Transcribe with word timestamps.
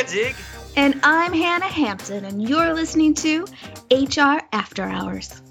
Danzig. 0.00 0.34
And 0.76 0.98
I'm 1.02 1.34
Hanna 1.34 1.66
Hampton, 1.66 2.24
and 2.24 2.48
you're 2.48 2.72
listening 2.72 3.12
to 3.16 3.44
HR 3.90 4.40
After 4.50 4.82
Hours. 4.82 5.42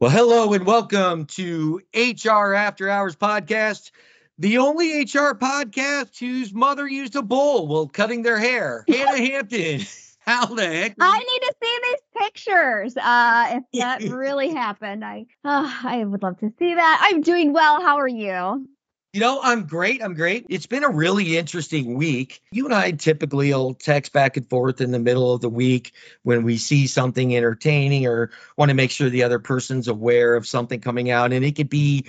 Well, 0.00 0.10
hello 0.10 0.50
and 0.54 0.64
welcome 0.64 1.26
to 1.26 1.82
HR 1.94 2.54
After 2.54 2.88
Hours 2.88 3.16
podcast, 3.16 3.90
the 4.38 4.56
only 4.56 5.02
HR 5.02 5.36
podcast 5.36 6.18
whose 6.18 6.54
mother 6.54 6.88
used 6.88 7.16
a 7.16 7.22
bowl 7.22 7.66
while 7.66 7.86
cutting 7.86 8.22
their 8.22 8.38
hair. 8.38 8.86
Hanna 8.88 9.18
Hampton. 9.18 9.82
How 10.20 10.46
the 10.46 10.66
heck? 10.66 10.94
I 10.98 11.18
need 11.18 11.40
to 11.40 11.54
see 11.62 11.78
these 11.82 12.22
pictures. 12.22 12.96
Uh, 12.96 13.58
if 13.58 13.64
that 13.78 14.02
really 14.10 14.48
happened, 14.48 15.04
I 15.04 15.26
uh, 15.44 15.70
I 15.84 16.02
would 16.02 16.22
love 16.22 16.38
to 16.38 16.50
see 16.58 16.74
that. 16.74 17.08
I'm 17.12 17.20
doing 17.20 17.52
well. 17.52 17.82
How 17.82 17.98
are 17.98 18.08
you? 18.08 18.66
You 19.12 19.20
know, 19.20 19.40
I'm 19.42 19.64
great. 19.66 20.02
I'm 20.02 20.12
great. 20.12 20.46
It's 20.50 20.66
been 20.66 20.84
a 20.84 20.90
really 20.90 21.38
interesting 21.38 21.94
week. 21.94 22.42
You 22.52 22.66
and 22.66 22.74
I 22.74 22.90
typically 22.90 23.54
will 23.54 23.72
text 23.72 24.12
back 24.12 24.36
and 24.36 24.48
forth 24.48 24.82
in 24.82 24.90
the 24.90 24.98
middle 24.98 25.32
of 25.32 25.40
the 25.40 25.48
week 25.48 25.92
when 26.24 26.42
we 26.42 26.58
see 26.58 26.86
something 26.86 27.34
entertaining 27.34 28.06
or 28.06 28.30
want 28.58 28.68
to 28.68 28.74
make 28.74 28.90
sure 28.90 29.08
the 29.08 29.22
other 29.22 29.38
person's 29.38 29.88
aware 29.88 30.34
of 30.34 30.46
something 30.46 30.80
coming 30.80 31.10
out. 31.10 31.32
And 31.32 31.42
it 31.42 31.56
could 31.56 31.70
be 31.70 32.04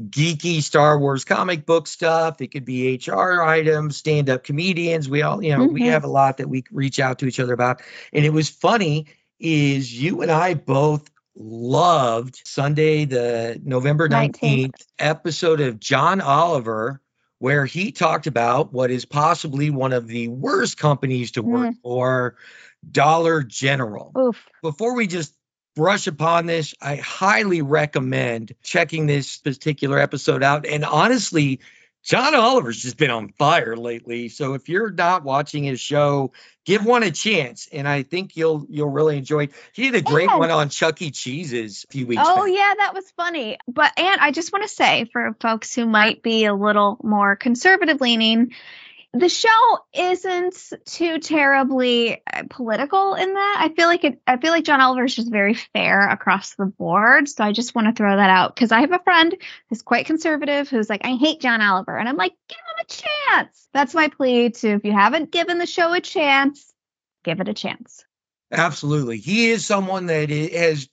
geeky 0.00 0.62
Star 0.62 0.96
Wars 0.98 1.24
comic 1.24 1.66
book 1.66 1.88
stuff. 1.88 2.40
It 2.40 2.48
could 2.48 2.64
be 2.64 3.00
HR 3.04 3.42
items, 3.42 3.96
stand 3.96 4.30
up 4.30 4.44
comedians. 4.44 5.08
We 5.08 5.22
all, 5.22 5.42
you 5.42 5.56
know, 5.56 5.64
mm-hmm. 5.64 5.74
we 5.74 5.86
have 5.86 6.04
a 6.04 6.08
lot 6.08 6.36
that 6.36 6.48
we 6.48 6.62
reach 6.70 7.00
out 7.00 7.18
to 7.18 7.26
each 7.26 7.40
other 7.40 7.52
about. 7.52 7.82
And 8.12 8.24
it 8.24 8.32
was 8.32 8.48
funny 8.48 9.06
is 9.40 9.92
you 9.92 10.22
and 10.22 10.30
I 10.30 10.54
both 10.54 11.10
loved 11.36 12.40
Sunday, 12.44 13.04
the 13.04 13.60
November 13.64 14.08
19th, 14.08 14.38
19th 14.40 14.86
episode 14.98 15.60
of 15.60 15.80
John 15.80 16.20
Oliver, 16.20 17.00
where 17.38 17.66
he 17.66 17.92
talked 17.92 18.26
about 18.26 18.72
what 18.72 18.90
is 18.90 19.04
possibly 19.04 19.70
one 19.70 19.92
of 19.92 20.06
the 20.06 20.28
worst 20.28 20.78
companies 20.78 21.32
to 21.32 21.42
work 21.42 21.74
mm. 21.74 21.82
for, 21.82 22.36
Dollar 22.90 23.42
General. 23.42 24.12
Oof. 24.16 24.46
Before 24.62 24.94
we 24.94 25.06
just 25.06 25.34
brush 25.74 26.06
upon 26.06 26.46
this, 26.46 26.74
I 26.80 26.96
highly 26.96 27.62
recommend 27.62 28.54
checking 28.62 29.06
this 29.06 29.38
particular 29.38 29.98
episode 29.98 30.42
out. 30.42 30.66
And 30.66 30.84
honestly, 30.84 31.60
John 32.04 32.34
Oliver's 32.34 32.82
just 32.82 32.98
been 32.98 33.10
on 33.10 33.30
fire 33.30 33.76
lately. 33.76 34.28
So 34.28 34.52
if 34.52 34.68
you're 34.68 34.90
not 34.90 35.24
watching 35.24 35.64
his 35.64 35.80
show, 35.80 36.32
give 36.66 36.84
one 36.84 37.02
a 37.02 37.10
chance, 37.10 37.66
and 37.72 37.88
I 37.88 38.02
think 38.02 38.36
you'll 38.36 38.66
you'll 38.68 38.90
really 38.90 39.16
enjoy 39.16 39.44
it. 39.44 39.52
He 39.72 39.90
did 39.90 39.94
a 39.94 40.02
great 40.02 40.28
and, 40.28 40.38
one 40.38 40.50
on 40.50 40.68
Chuck 40.68 41.00
E. 41.00 41.10
Cheese's 41.10 41.86
a 41.88 41.92
few 41.92 42.06
weeks. 42.06 42.20
Ago. 42.20 42.30
Oh 42.30 42.44
back. 42.44 42.54
yeah, 42.54 42.74
that 42.76 42.92
was 42.92 43.10
funny. 43.16 43.56
But 43.66 43.92
and 43.96 44.20
I 44.20 44.32
just 44.32 44.52
want 44.52 44.64
to 44.64 44.68
say 44.68 45.06
for 45.12 45.34
folks 45.40 45.74
who 45.74 45.86
might 45.86 46.22
be 46.22 46.44
a 46.44 46.54
little 46.54 46.98
more 47.02 47.36
conservative 47.36 48.00
leaning, 48.02 48.52
the 49.14 49.28
show 49.28 49.78
isn't 49.94 50.72
too 50.86 51.20
terribly 51.20 52.20
uh, 52.26 52.42
political 52.50 53.14
in 53.14 53.32
that. 53.32 53.56
I 53.60 53.72
feel 53.72 53.86
like 53.86 54.02
it. 54.02 54.20
I 54.26 54.38
feel 54.38 54.50
like 54.50 54.64
John 54.64 54.80
Oliver 54.80 55.04
is 55.04 55.14
just 55.14 55.30
very 55.30 55.54
fair 55.54 56.08
across 56.08 56.56
the 56.56 56.66
board. 56.66 57.28
So 57.28 57.44
I 57.44 57.52
just 57.52 57.76
want 57.76 57.86
to 57.86 57.92
throw 57.92 58.16
that 58.16 58.30
out 58.30 58.54
because 58.54 58.72
I 58.72 58.80
have 58.80 58.92
a 58.92 58.98
friend 58.98 59.34
who's 59.68 59.82
quite 59.82 60.06
conservative 60.06 60.68
who's 60.68 60.90
like, 60.90 61.04
I 61.04 61.14
hate 61.14 61.40
John 61.40 61.62
Oliver, 61.62 61.96
and 61.96 62.08
I'm 62.08 62.16
like, 62.16 62.34
give 62.48 62.58
him 62.58 62.84
a 62.84 63.40
chance. 63.42 63.68
That's 63.72 63.94
my 63.94 64.08
plea 64.08 64.50
to 64.50 64.68
if 64.68 64.84
you 64.84 64.92
haven't 64.92 65.30
given 65.30 65.58
the 65.58 65.66
show 65.66 65.92
a 65.92 66.00
chance, 66.00 66.72
give 67.22 67.40
it 67.40 67.48
a 67.48 67.54
chance. 67.54 68.04
Absolutely, 68.50 69.18
he 69.18 69.50
is 69.50 69.64
someone 69.64 70.06
that 70.06 70.28
has 70.30 70.88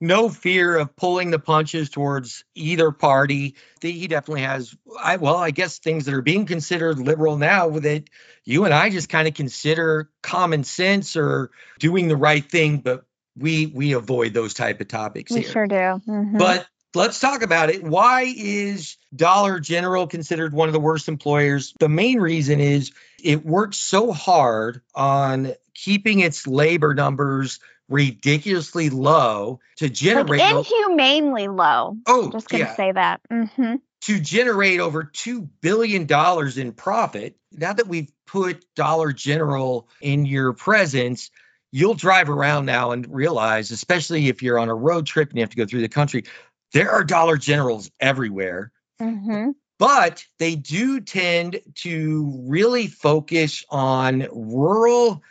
no 0.00 0.28
fear 0.28 0.76
of 0.76 0.96
pulling 0.96 1.30
the 1.30 1.38
punches 1.38 1.90
towards 1.90 2.44
either 2.54 2.90
party. 2.90 3.54
He 3.80 4.06
definitely 4.06 4.42
has, 4.42 4.74
I 5.00 5.16
well, 5.16 5.36
I 5.36 5.50
guess 5.50 5.78
things 5.78 6.04
that 6.04 6.14
are 6.14 6.22
being 6.22 6.46
considered 6.46 6.98
liberal 6.98 7.36
now 7.36 7.70
that 7.70 8.10
you 8.44 8.64
and 8.64 8.74
I 8.74 8.90
just 8.90 9.08
kind 9.08 9.28
of 9.28 9.34
consider 9.34 10.10
common 10.22 10.64
sense 10.64 11.16
or 11.16 11.50
doing 11.78 12.08
the 12.08 12.16
right 12.16 12.44
thing, 12.48 12.78
but 12.78 13.04
we 13.36 13.66
we 13.66 13.92
avoid 13.92 14.34
those 14.34 14.54
type 14.54 14.80
of 14.80 14.88
topics. 14.88 15.32
We 15.32 15.40
here. 15.40 15.50
sure 15.50 15.66
do. 15.66 15.74
Mm-hmm. 15.76 16.38
But 16.38 16.66
let's 16.94 17.20
talk 17.20 17.42
about 17.42 17.70
it. 17.70 17.82
Why 17.82 18.32
is 18.36 18.96
Dollar 19.14 19.60
General 19.60 20.06
considered 20.06 20.52
one 20.52 20.68
of 20.68 20.72
the 20.72 20.80
worst 20.80 21.08
employers? 21.08 21.74
The 21.80 21.88
main 21.88 22.20
reason 22.20 22.60
is 22.60 22.92
it 23.22 23.44
works 23.44 23.78
so 23.78 24.12
hard 24.12 24.82
on 24.94 25.54
keeping 25.74 26.20
its 26.20 26.46
labor 26.46 26.94
numbers 26.94 27.58
ridiculously 27.88 28.90
low 28.90 29.60
to 29.76 29.88
generate 29.88 30.40
like 30.40 30.54
inhumanely 30.54 31.48
low. 31.48 31.96
Oh, 32.06 32.26
I'm 32.26 32.32
just 32.32 32.48
gonna 32.48 32.64
yeah. 32.64 32.76
say 32.76 32.92
that. 32.92 33.20
Mm-hmm. 33.30 33.76
To 34.02 34.20
generate 34.20 34.80
over 34.80 35.04
two 35.04 35.42
billion 35.60 36.06
dollars 36.06 36.58
in 36.58 36.72
profit. 36.72 37.36
Now 37.52 37.72
that 37.72 37.86
we've 37.86 38.10
put 38.26 38.64
Dollar 38.74 39.12
General 39.12 39.88
in 40.00 40.26
your 40.26 40.52
presence, 40.52 41.30
you'll 41.72 41.94
drive 41.94 42.28
around 42.28 42.66
now 42.66 42.90
and 42.92 43.06
realize, 43.12 43.70
especially 43.70 44.28
if 44.28 44.42
you're 44.42 44.58
on 44.58 44.68
a 44.68 44.74
road 44.74 45.06
trip 45.06 45.30
and 45.30 45.38
you 45.38 45.42
have 45.42 45.50
to 45.50 45.56
go 45.56 45.66
through 45.66 45.80
the 45.80 45.88
country, 45.88 46.24
there 46.72 46.90
are 46.90 47.04
Dollar 47.04 47.36
Generals 47.36 47.90
everywhere. 48.00 48.72
Mm-hmm. 49.00 49.50
But 49.78 50.24
they 50.38 50.54
do 50.54 51.00
tend 51.00 51.60
to 51.76 52.44
really 52.46 52.86
focus 52.86 53.64
on 53.70 54.28
rural 54.30 55.22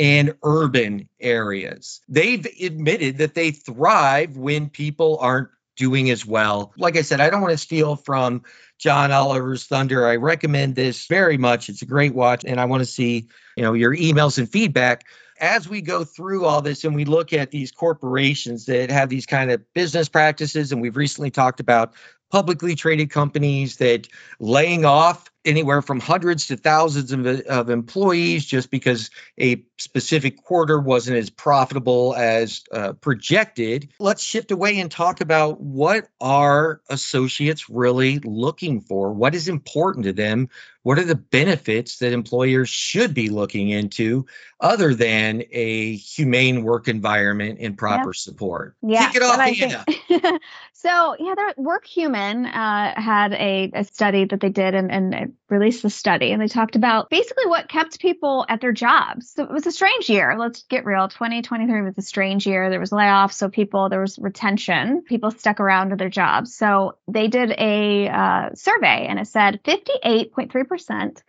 and 0.00 0.34
urban 0.42 1.10
areas. 1.20 2.00
They've 2.08 2.46
admitted 2.62 3.18
that 3.18 3.34
they 3.34 3.50
thrive 3.50 4.34
when 4.38 4.70
people 4.70 5.18
aren't 5.20 5.50
doing 5.76 6.08
as 6.08 6.24
well. 6.24 6.72
Like 6.78 6.96
I 6.96 7.02
said, 7.02 7.20
I 7.20 7.28
don't 7.28 7.42
want 7.42 7.52
to 7.52 7.58
steal 7.58 7.96
from 7.96 8.42
John 8.78 9.12
Oliver's 9.12 9.66
thunder. 9.66 10.06
I 10.06 10.16
recommend 10.16 10.74
this 10.74 11.06
very 11.06 11.36
much. 11.36 11.68
It's 11.68 11.82
a 11.82 11.86
great 11.86 12.14
watch 12.14 12.46
and 12.46 12.58
I 12.58 12.64
want 12.64 12.80
to 12.80 12.86
see, 12.86 13.28
you 13.58 13.62
know, 13.62 13.74
your 13.74 13.94
emails 13.94 14.38
and 14.38 14.50
feedback 14.50 15.04
as 15.38 15.68
we 15.68 15.82
go 15.82 16.04
through 16.04 16.46
all 16.46 16.62
this 16.62 16.84
and 16.84 16.94
we 16.94 17.04
look 17.04 17.34
at 17.34 17.50
these 17.50 17.70
corporations 17.70 18.66
that 18.66 18.90
have 18.90 19.10
these 19.10 19.26
kind 19.26 19.50
of 19.50 19.62
business 19.74 20.08
practices 20.08 20.72
and 20.72 20.80
we've 20.80 20.96
recently 20.96 21.30
talked 21.30 21.60
about 21.60 21.92
publicly 22.30 22.74
traded 22.74 23.10
companies 23.10 23.76
that 23.76 24.08
laying 24.38 24.86
off 24.86 25.30
anywhere 25.44 25.80
from 25.80 26.00
hundreds 26.00 26.48
to 26.48 26.56
thousands 26.56 27.12
of, 27.12 27.26
of, 27.26 27.70
employees 27.70 28.44
just 28.44 28.70
because 28.70 29.10
a 29.38 29.64
specific 29.78 30.42
quarter 30.44 30.78
wasn't 30.78 31.16
as 31.16 31.30
profitable 31.30 32.14
as 32.14 32.62
uh, 32.72 32.92
projected. 32.94 33.88
Let's 33.98 34.22
shift 34.22 34.50
away 34.50 34.78
and 34.80 34.90
talk 34.90 35.20
about 35.20 35.60
what 35.60 36.08
are 36.20 36.80
associates 36.90 37.70
really 37.70 38.18
looking 38.18 38.80
for? 38.80 39.12
What 39.12 39.34
is 39.34 39.48
important 39.48 40.04
to 40.04 40.12
them? 40.12 40.50
What 40.82 40.98
are 40.98 41.04
the 41.04 41.14
benefits 41.14 41.98
that 41.98 42.12
employers 42.12 42.70
should 42.70 43.12
be 43.12 43.28
looking 43.28 43.68
into 43.68 44.26
other 44.60 44.94
than 44.94 45.42
a 45.50 45.96
humane 45.96 46.62
work 46.62 46.88
environment 46.88 47.58
and 47.60 47.76
proper 47.76 48.14
support? 48.14 48.76
Yeah. 48.82 49.08
Kick 49.08 49.16
it 49.16 49.22
off. 49.22 49.36
Think, 49.36 50.42
so, 50.72 51.16
yeah, 51.18 51.34
their 51.34 51.54
WorkHuman 51.54 52.46
uh, 52.46 53.00
had 53.00 53.34
a, 53.34 53.70
a, 53.74 53.84
study 53.84 54.24
that 54.24 54.40
they 54.40 54.48
did 54.48 54.74
and, 54.74 54.90
and 54.90 55.29
released 55.48 55.82
the 55.82 55.90
study, 55.90 56.32
and 56.32 56.40
they 56.40 56.48
talked 56.48 56.76
about 56.76 57.10
basically 57.10 57.46
what 57.46 57.68
kept 57.68 58.00
people 58.00 58.46
at 58.48 58.60
their 58.60 58.72
jobs. 58.72 59.30
So 59.30 59.44
it 59.44 59.50
was 59.50 59.66
a 59.66 59.72
strange 59.72 60.08
year. 60.08 60.36
Let's 60.38 60.62
get 60.64 60.84
real. 60.84 61.08
2023 61.08 61.82
was 61.82 61.98
a 61.98 62.02
strange 62.02 62.46
year. 62.46 62.70
There 62.70 62.80
was 62.80 62.90
layoffs, 62.90 63.34
so 63.34 63.48
people, 63.48 63.88
there 63.88 64.00
was 64.00 64.18
retention. 64.18 65.02
People 65.02 65.30
stuck 65.30 65.60
around 65.60 65.90
to 65.90 65.96
their 65.96 66.08
jobs. 66.08 66.54
So 66.54 66.98
they 67.08 67.28
did 67.28 67.52
a 67.58 68.08
uh, 68.08 68.50
survey, 68.54 69.06
and 69.08 69.18
it 69.18 69.26
said 69.26 69.60
58.3% 69.64 71.22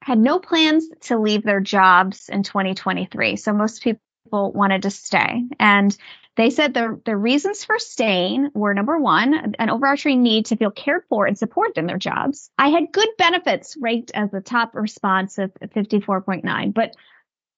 had 0.00 0.18
no 0.18 0.38
plans 0.38 0.86
to 1.00 1.18
leave 1.18 1.42
their 1.42 1.60
jobs 1.60 2.28
in 2.28 2.42
2023. 2.42 3.36
So 3.36 3.54
most 3.54 3.82
people 3.82 4.52
wanted 4.52 4.82
to 4.82 4.90
stay. 4.90 5.44
And 5.58 5.96
they 6.36 6.50
said 6.50 6.74
the, 6.74 7.00
the 7.04 7.16
reasons 7.16 7.64
for 7.64 7.78
staying 7.78 8.50
were 8.54 8.74
number 8.74 8.98
one, 8.98 9.54
an 9.58 9.70
overarching 9.70 10.22
need 10.22 10.46
to 10.46 10.56
feel 10.56 10.70
cared 10.70 11.04
for 11.08 11.26
and 11.26 11.38
supported 11.38 11.78
in 11.78 11.86
their 11.86 11.98
jobs. 11.98 12.50
I 12.58 12.70
had 12.70 12.92
good 12.92 13.08
benefits 13.18 13.76
ranked 13.80 14.10
as 14.14 14.30
the 14.30 14.40
top 14.40 14.74
response 14.74 15.38
of 15.38 15.52
54.9, 15.54 16.74
but 16.74 16.94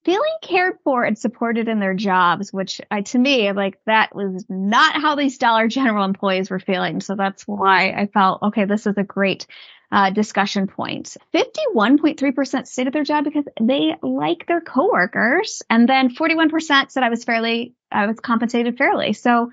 feeling 0.05 0.37
cared 0.43 0.79
for 0.85 1.05
and 1.05 1.19
supported 1.19 1.69
in 1.69 1.81
their 1.81 1.95
jobs, 1.95 2.53
which 2.53 2.81
I, 2.91 3.01
to 3.01 3.19
me, 3.19 3.51
like 3.53 3.79
that 3.87 4.15
was 4.15 4.45
not 4.49 5.01
how 5.01 5.17
these 5.17 5.39
Dollar 5.39 5.69
General 5.69 6.05
employees 6.05 6.49
were 6.49 6.61
feeling. 6.61 7.01
So 7.01 7.17
that's 7.17 7.43
why 7.43 7.91
I 7.91 8.07
felt, 8.07 8.43
okay, 8.43 8.67
this 8.67 8.87
is 8.87 8.97
a 8.97 9.03
great 9.03 9.47
uh, 9.93 10.11
discussion 10.11 10.67
point. 10.67 11.17
51.3% 11.35 12.67
stayed 12.67 12.87
at 12.87 12.93
their 12.93 13.05
job 13.05 13.25
because 13.25 13.45
they 13.61 13.97
like 14.03 14.47
their 14.47 14.61
coworkers. 14.61 15.63
And 15.71 15.89
then 15.89 16.15
41% 16.15 16.91
said 16.91 17.03
I 17.03 17.09
was 17.09 17.25
fairly, 17.25 17.75
I 17.91 18.07
was 18.07 18.19
compensated 18.21 18.77
fairly. 18.79 19.13
So 19.13 19.51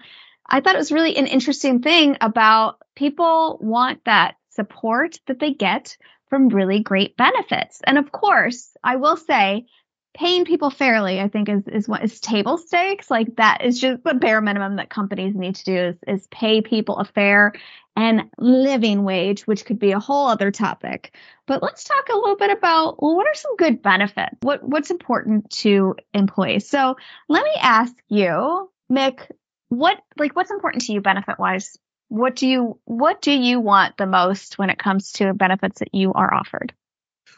I 0.48 0.62
thought 0.62 0.76
it 0.76 0.80
was 0.80 0.92
really 0.92 1.16
an 1.18 1.28
interesting 1.28 1.82
thing 1.82 2.18
about 2.22 2.78
people 2.96 3.58
want 3.62 4.04
that 4.06 4.36
support 4.50 5.20
that 5.28 5.40
they 5.40 5.54
get 5.54 5.98
from 6.30 6.50
really 6.50 6.80
great 6.80 7.16
benefits. 7.16 7.82
And 7.84 7.98
of 7.98 8.12
course, 8.12 8.76
I 8.84 8.96
will 8.96 9.18
say 9.18 9.66
paying 10.14 10.46
people 10.46 10.70
fairly, 10.70 11.20
I 11.20 11.28
think, 11.28 11.50
is 11.50 11.68
is 11.68 11.88
what 11.88 12.04
is 12.04 12.20
table 12.20 12.58
stakes. 12.58 13.10
Like 13.10 13.36
that 13.38 13.64
is 13.64 13.80
just 13.80 14.04
the 14.04 14.14
bare 14.14 14.42
minimum 14.42 14.76
that 14.78 14.90
companies 14.90 15.36
need 15.36 15.56
to 15.56 15.66
do 15.66 15.76
is 15.76 15.96
is 16.08 16.28
pay 16.28 16.62
people 16.62 16.98
a 16.98 17.06
fair 17.06 17.54
and 17.96 18.30
living 18.38 19.04
wage, 19.04 19.42
which 19.42 19.66
could 19.66 19.80
be 19.80 19.92
a 19.92 20.00
whole 20.00 20.28
other 20.28 20.52
topic. 20.52 21.16
But 21.46 21.62
let's 21.62 21.84
talk 21.84 22.10
a 22.10 22.16
little 22.16 22.38
bit 22.38 22.52
about 22.52 23.02
well, 23.02 23.16
what 23.16 23.28
are 23.28 23.36
some 23.36 23.56
good 23.58 23.82
benefits? 23.82 24.36
What 24.42 24.64
what's 24.64 24.92
important 24.92 25.50
to 25.62 25.96
employees? 26.14 26.70
So 26.70 26.98
let 27.28 27.44
me 27.44 27.54
ask 27.62 27.94
you, 28.08 28.70
Mick, 28.92 29.30
what 29.70 30.00
like 30.18 30.36
what's 30.36 30.52
important 30.52 30.84
to 30.84 30.94
you 30.94 31.02
benefit 31.02 31.40
wise? 31.40 31.78
What 32.10 32.36
do 32.36 32.48
you 32.48 32.80
what 32.86 33.22
do 33.22 33.32
you 33.32 33.60
want 33.60 33.98
the 33.98 34.06
most 34.06 34.58
when 34.60 34.70
it 34.70 34.78
comes 34.78 35.14
to 35.14 35.34
benefits 35.34 35.80
that 35.80 35.94
you 35.94 36.14
are 36.14 36.32
offered? 36.32 36.74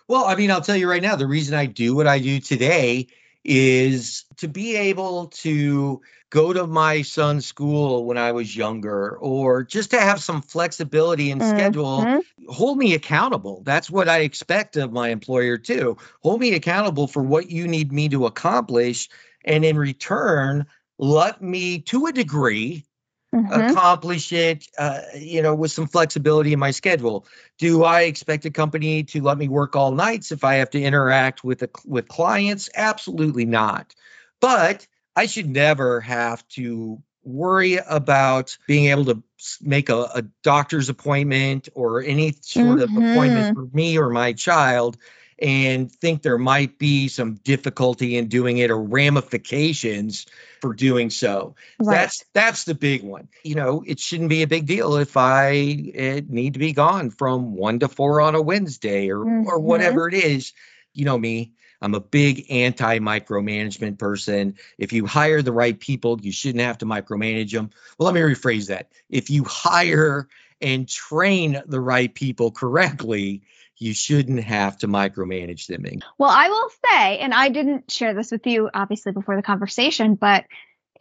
Well, 0.08 0.26
I 0.26 0.36
mean, 0.36 0.52
I'll 0.52 0.62
tell 0.62 0.76
you 0.76 0.90
right 0.90 1.02
now, 1.02 1.16
the 1.16 1.28
reason 1.28 1.56
I 1.56 1.66
do 1.66 1.96
what 1.96 2.08
I 2.08 2.20
do 2.20 2.40
today 2.40 3.08
is 3.44 4.26
to 4.38 4.48
be 4.48 4.76
able 4.76 5.28
to 5.28 6.02
go 6.32 6.52
to 6.52 6.68
my 6.68 7.04
son's 7.04 7.46
school 7.46 8.06
when 8.06 8.18
I 8.18 8.32
was 8.32 8.56
younger, 8.56 9.16
or 9.18 9.64
just 9.64 9.92
to 9.92 10.00
have 10.00 10.22
some 10.22 10.42
flexibility 10.42 11.32
in 11.32 11.40
mm-hmm. 11.40 11.58
schedule, 11.58 12.22
hold 12.50 12.78
me 12.78 12.94
accountable. 12.94 13.62
That's 13.64 13.90
what 13.90 14.10
I 14.10 14.20
expect 14.20 14.76
of 14.76 14.92
my 14.92 15.10
employer, 15.10 15.58
too. 15.58 15.98
Hold 16.22 16.42
me 16.42 16.54
accountable 16.54 17.08
for 17.08 17.24
what 17.24 17.50
you 17.50 17.68
need 17.68 17.92
me 17.92 18.10
to 18.10 18.26
accomplish. 18.26 19.10
And 19.44 19.64
in 19.64 19.78
return, 19.78 20.66
let 20.98 21.42
me, 21.42 21.80
to 21.80 22.08
a 22.08 22.12
degree, 22.12 22.86
mm-hmm. 23.34 23.52
accomplish 23.52 24.32
it, 24.34 24.68
uh, 24.78 25.02
you 25.16 25.42
know, 25.42 25.56
with 25.56 25.72
some 25.72 25.88
flexibility 25.88 26.54
in 26.54 26.60
my 26.60 26.72
schedule. 26.72 27.26
Do 27.58 27.84
I 27.84 28.02
expect 28.02 28.46
a 28.46 28.52
company 28.52 29.04
to 29.06 29.22
let 29.22 29.38
me 29.38 29.48
work 29.48 29.76
all 29.76 29.92
nights 29.92 30.32
if 30.32 30.44
I 30.44 30.56
have 30.56 30.70
to 30.72 30.82
interact 30.82 31.44
with 31.44 31.64
a, 31.64 31.70
with 31.86 32.08
clients? 32.08 32.70
Absolutely 32.76 33.46
not. 33.46 33.94
But 34.42 34.86
I 35.16 35.28
should 35.28 35.50
never 35.50 36.02
have 36.02 36.48
to 36.50 37.02
worry 37.24 37.78
about 37.78 38.58
being 38.68 38.86
able 38.92 39.06
to 39.06 39.24
make 39.62 39.90
a, 39.90 39.98
a 40.16 40.22
doctor's 40.44 40.90
appointment 40.90 41.70
or 41.74 42.04
any 42.04 42.36
sort 42.42 42.80
mm-hmm. 42.80 42.98
of 42.98 43.12
appointment 43.12 43.56
for 43.56 43.68
me 43.74 43.98
or 43.98 44.10
my 44.10 44.34
child 44.34 44.98
and 45.40 45.92
think 45.92 46.22
there 46.22 46.38
might 46.38 46.78
be 46.78 47.08
some 47.08 47.36
difficulty 47.36 48.18
in 48.18 48.28
doing 48.28 48.58
it 48.58 48.72
or 48.72 48.82
ramifications 48.82 50.26
for 50.62 50.74
doing 50.74 51.10
so. 51.10 51.56
Right. 51.80 51.96
That's 51.96 52.26
that's 52.34 52.64
the 52.64 52.76
big 52.76 53.04
one. 53.04 53.28
You 53.44 53.56
know, 53.56 53.84
it 53.86 54.00
shouldn't 54.00 54.30
be 54.30 54.44
a 54.44 54.48
big 54.48 54.66
deal 54.66 54.96
if 54.96 55.18
I 55.18 56.24
need 56.28 56.54
to 56.54 56.60
be 56.60 56.74
gone 56.74 57.10
from 57.10 57.56
1 57.56 57.80
to 57.80 57.88
4 57.88 58.22
on 58.22 58.36
a 58.36 58.42
Wednesday 58.42 59.10
or 59.10 59.20
mm-hmm. 59.20 59.48
or 59.48 59.60
whatever 59.60 60.08
it 60.08 60.14
is. 60.14 60.54
You 60.94 61.04
know 61.04 61.18
me, 61.18 61.54
I'm 61.82 61.94
a 61.94 62.00
big 62.00 62.48
anti 62.50 63.00
micromanagement 63.00 64.00
person. 64.00 64.56
If 64.78 64.94
you 64.94 65.06
hire 65.06 65.42
the 65.42 65.52
right 65.52 65.78
people, 65.78 66.20
you 66.22 66.32
shouldn't 66.32 66.64
have 66.64 66.80
to 66.80 66.86
micromanage 66.86 67.52
them. 67.52 67.72
Well, 67.98 68.12
let 68.12 68.16
me 68.16 68.22
rephrase 68.22 68.68
that. 68.68 68.90
If 69.10 69.30
you 69.30 69.44
hire 69.44 70.28
and 70.62 70.88
train 70.88 71.62
the 71.66 71.82
right 71.82 72.14
people 72.14 72.52
correctly, 72.52 73.44
you 73.78 73.94
shouldn't 73.94 74.44
have 74.44 74.78
to 74.80 74.88
micromanage 74.88 75.68
them. 75.68 75.86
Well, 76.18 76.30
I 76.30 76.50
will 76.50 76.70
say, 76.90 77.20
and 77.20 77.34
I 77.34 77.50
didn't 77.50 77.92
share 77.92 78.14
this 78.14 78.32
with 78.32 78.48
you 78.48 78.70
obviously 78.74 79.12
before 79.12 79.36
the 79.36 79.42
conversation, 79.42 80.16
but 80.16 80.46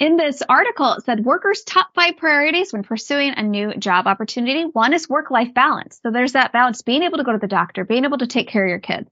in 0.00 0.16
this 0.16 0.42
article, 0.48 0.94
it 0.94 1.04
said 1.04 1.24
workers' 1.24 1.62
top 1.62 1.88
five 1.94 2.16
priorities 2.16 2.72
when 2.72 2.82
pursuing 2.82 3.34
a 3.36 3.42
new 3.42 3.74
job 3.76 4.08
opportunity. 4.08 4.64
One 4.64 4.92
is 4.92 5.08
work 5.08 5.30
life 5.30 5.54
balance. 5.54 6.00
So 6.02 6.10
there's 6.10 6.32
that 6.32 6.52
balance, 6.52 6.82
being 6.82 7.04
able 7.04 7.18
to 7.18 7.24
go 7.24 7.32
to 7.32 7.38
the 7.38 7.46
doctor, 7.46 7.84
being 7.84 8.04
able 8.04 8.18
to 8.18 8.26
take 8.26 8.48
care 8.48 8.64
of 8.64 8.68
your 8.68 8.80
kids. 8.80 9.08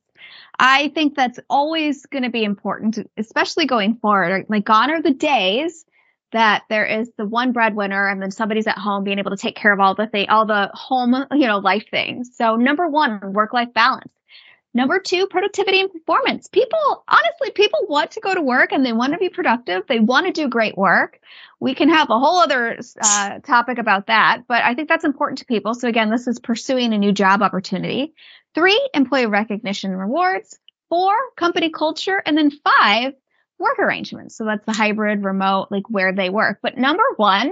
I 0.59 0.89
think 0.89 1.15
that's 1.15 1.39
always 1.49 2.05
going 2.07 2.25
to 2.25 2.31
be 2.31 2.45
important, 2.45 2.99
especially 3.17 3.67
going 3.67 3.97
forward. 3.97 4.47
Like, 4.49 4.65
gone 4.65 4.91
are 4.91 5.01
the 5.01 5.15
days 5.15 5.85
that 6.33 6.65
there 6.69 6.85
is 6.85 7.11
the 7.17 7.27
one 7.27 7.53
breadwinner 7.53 8.09
and 8.09 8.21
then 8.21 8.31
somebody's 8.31 8.67
at 8.67 8.79
home 8.79 9.05
being 9.05 9.19
able 9.19 9.31
to 9.31 9.37
take 9.37 9.57
care 9.57 9.73
of 9.73 9.81
all 9.81 9.95
the 9.95 10.07
thing, 10.07 10.29
all 10.29 10.47
the 10.47 10.71
home, 10.75 11.15
you 11.33 11.47
know, 11.47 11.59
life 11.59 11.85
things. 11.91 12.31
So 12.37 12.57
number 12.57 12.89
one, 12.89 13.33
work 13.33 13.53
life 13.53 13.73
balance. 13.75 14.13
Number 14.75 14.99
two, 14.99 15.27
productivity 15.27 15.81
and 15.81 15.93
performance. 15.93 16.49
People, 16.49 17.05
honestly, 17.07 17.51
people 17.51 17.81
want 17.89 18.13
to 18.13 18.21
go 18.21 18.35
to 18.35 18.41
work 18.41 18.73
and 18.73 18.85
they 18.85 18.95
want 18.95 19.13
to 19.13 19.19
be 19.19 19.29
productive. 19.29 19.83
They 19.87 20.01
want 20.01 20.27
to 20.27 20.33
do 20.33 20.49
great 20.49 20.79
work. 20.79 21.21
We 21.61 21.75
can 21.75 21.91
have 21.91 22.09
a 22.09 22.19
whole 22.19 22.39
other 22.39 22.79
uh, 23.03 23.41
topic 23.41 23.77
about 23.77 24.07
that, 24.07 24.45
but 24.49 24.63
I 24.63 24.75
think 24.75 24.89
that's 24.89 25.05
important 25.05 25.39
to 25.39 25.45
people. 25.45 25.75
So 25.75 25.89
again, 25.89 26.11
this 26.11 26.27
is 26.27 26.41
pursuing 26.41 26.95
a 26.95 26.99
new 26.99 27.13
job 27.13 27.43
opportunity. 27.43 28.15
Three, 28.55 28.81
employee 28.95 29.27
recognition 29.27 29.91
and 29.91 30.01
rewards. 30.01 30.59
Four, 30.89 31.15
company 31.37 31.69
culture. 31.71 32.23
And 32.25 32.37
then 32.37 32.51
five, 32.51 33.13
work 33.63 33.79
arrangements. 33.79 34.37
So 34.37 34.45
that's 34.45 34.67
the 34.67 34.73
hybrid, 34.73 35.25
remote, 35.25 35.69
like 35.71 35.89
where 35.89 36.13
they 36.13 36.29
work. 36.29 36.59
But 36.63 36.77
number 36.77 37.05
one 37.17 37.51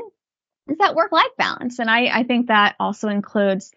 is 0.68 0.78
that 0.78 0.94
work 0.94 1.12
life 1.12 1.32
balance. 1.38 1.78
And 1.78 1.88
I, 1.88 2.06
I 2.20 2.24
think 2.24 2.48
that 2.48 2.76
also 2.78 3.08
includes 3.08 3.72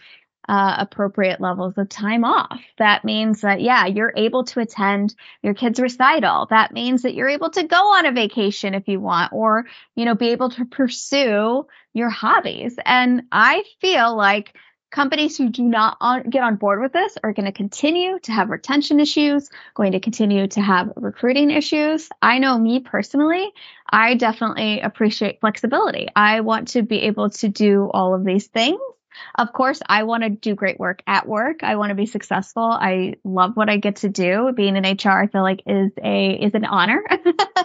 uh, 0.50 0.76
appropriate 0.80 1.40
levels 1.40 1.78
of 1.78 1.88
time 1.88 2.26
off. 2.26 2.60
That 2.78 3.06
means 3.06 3.42
that, 3.42 3.62
yeah, 3.62 3.86
you're 3.86 4.14
able 4.14 4.44
to 4.44 4.60
attend 4.60 5.16
your 5.42 5.54
kid's 5.54 5.80
recital. 5.80 6.48
That 6.50 6.74
means 6.74 7.04
that 7.04 7.14
you're 7.14 7.30
able 7.30 7.50
to 7.52 7.64
go 7.64 7.78
on 7.78 8.06
a 8.06 8.12
vacation 8.12 8.74
if 8.74 8.90
you 8.90 9.00
want, 9.00 9.32
or, 9.32 9.66
you 9.96 10.04
know, 10.04 10.16
be 10.16 10.32
able 10.32 10.50
to 10.50 10.66
pursue 10.66 11.66
your 11.94 12.10
hobbies. 12.10 12.76
And 12.84 13.24
I 13.32 13.64
feel 13.80 14.18
like 14.18 14.54
companies 14.94 15.36
who 15.38 15.50
do 15.50 15.64
not 15.64 15.98
on, 16.00 16.30
get 16.30 16.44
on 16.44 16.56
board 16.56 16.80
with 16.80 16.94
this 16.94 17.18
are 17.24 17.34
going 17.34 17.48
to 17.48 17.52
continue 17.52 18.20
to 18.20 18.32
have 18.32 18.52
retention 18.52 19.00
issues, 19.00 19.50
going 19.74 19.92
to 19.92 20.00
continue 20.00 20.48
to 20.48 20.62
have 20.62 20.94
recruiting 20.96 21.50
issues. 21.50 22.08
I 22.22 22.38
know 22.38 22.58
me 22.60 22.80
personally, 22.80 23.52
I 23.90 24.14
definitely 24.14 24.82
appreciate 24.82 25.42
flexibility. 25.42 26.08
I 26.16 26.42
want 26.42 26.70
to 26.70 26.84
be 26.84 27.02
able 27.02 27.32
to 27.32 27.50
do 27.50 27.90
all 27.92 28.14
of 28.14 28.24
these 28.24 28.48
things. 28.48 28.80
Of 29.36 29.52
course, 29.52 29.82
I 29.88 30.04
want 30.04 30.24
to 30.24 30.30
do 30.30 30.56
great 30.56 30.80
work 30.80 31.02
at 31.08 31.28
work. 31.28 31.64
I 31.64 31.76
want 31.76 31.90
to 31.90 31.96
be 31.96 32.06
successful. 32.06 32.64
I 32.64 33.16
love 33.24 33.56
what 33.56 33.70
I 33.70 33.78
get 33.78 33.98
to 33.98 34.10
do. 34.10 34.52
Being 34.56 34.76
in 34.76 34.84
HR, 34.84 35.10
I 35.10 35.28
feel 35.28 35.42
like 35.42 35.64
is 35.66 35.92
a 36.04 36.32
is 36.32 36.54
an 36.54 36.66
honor. 36.66 37.04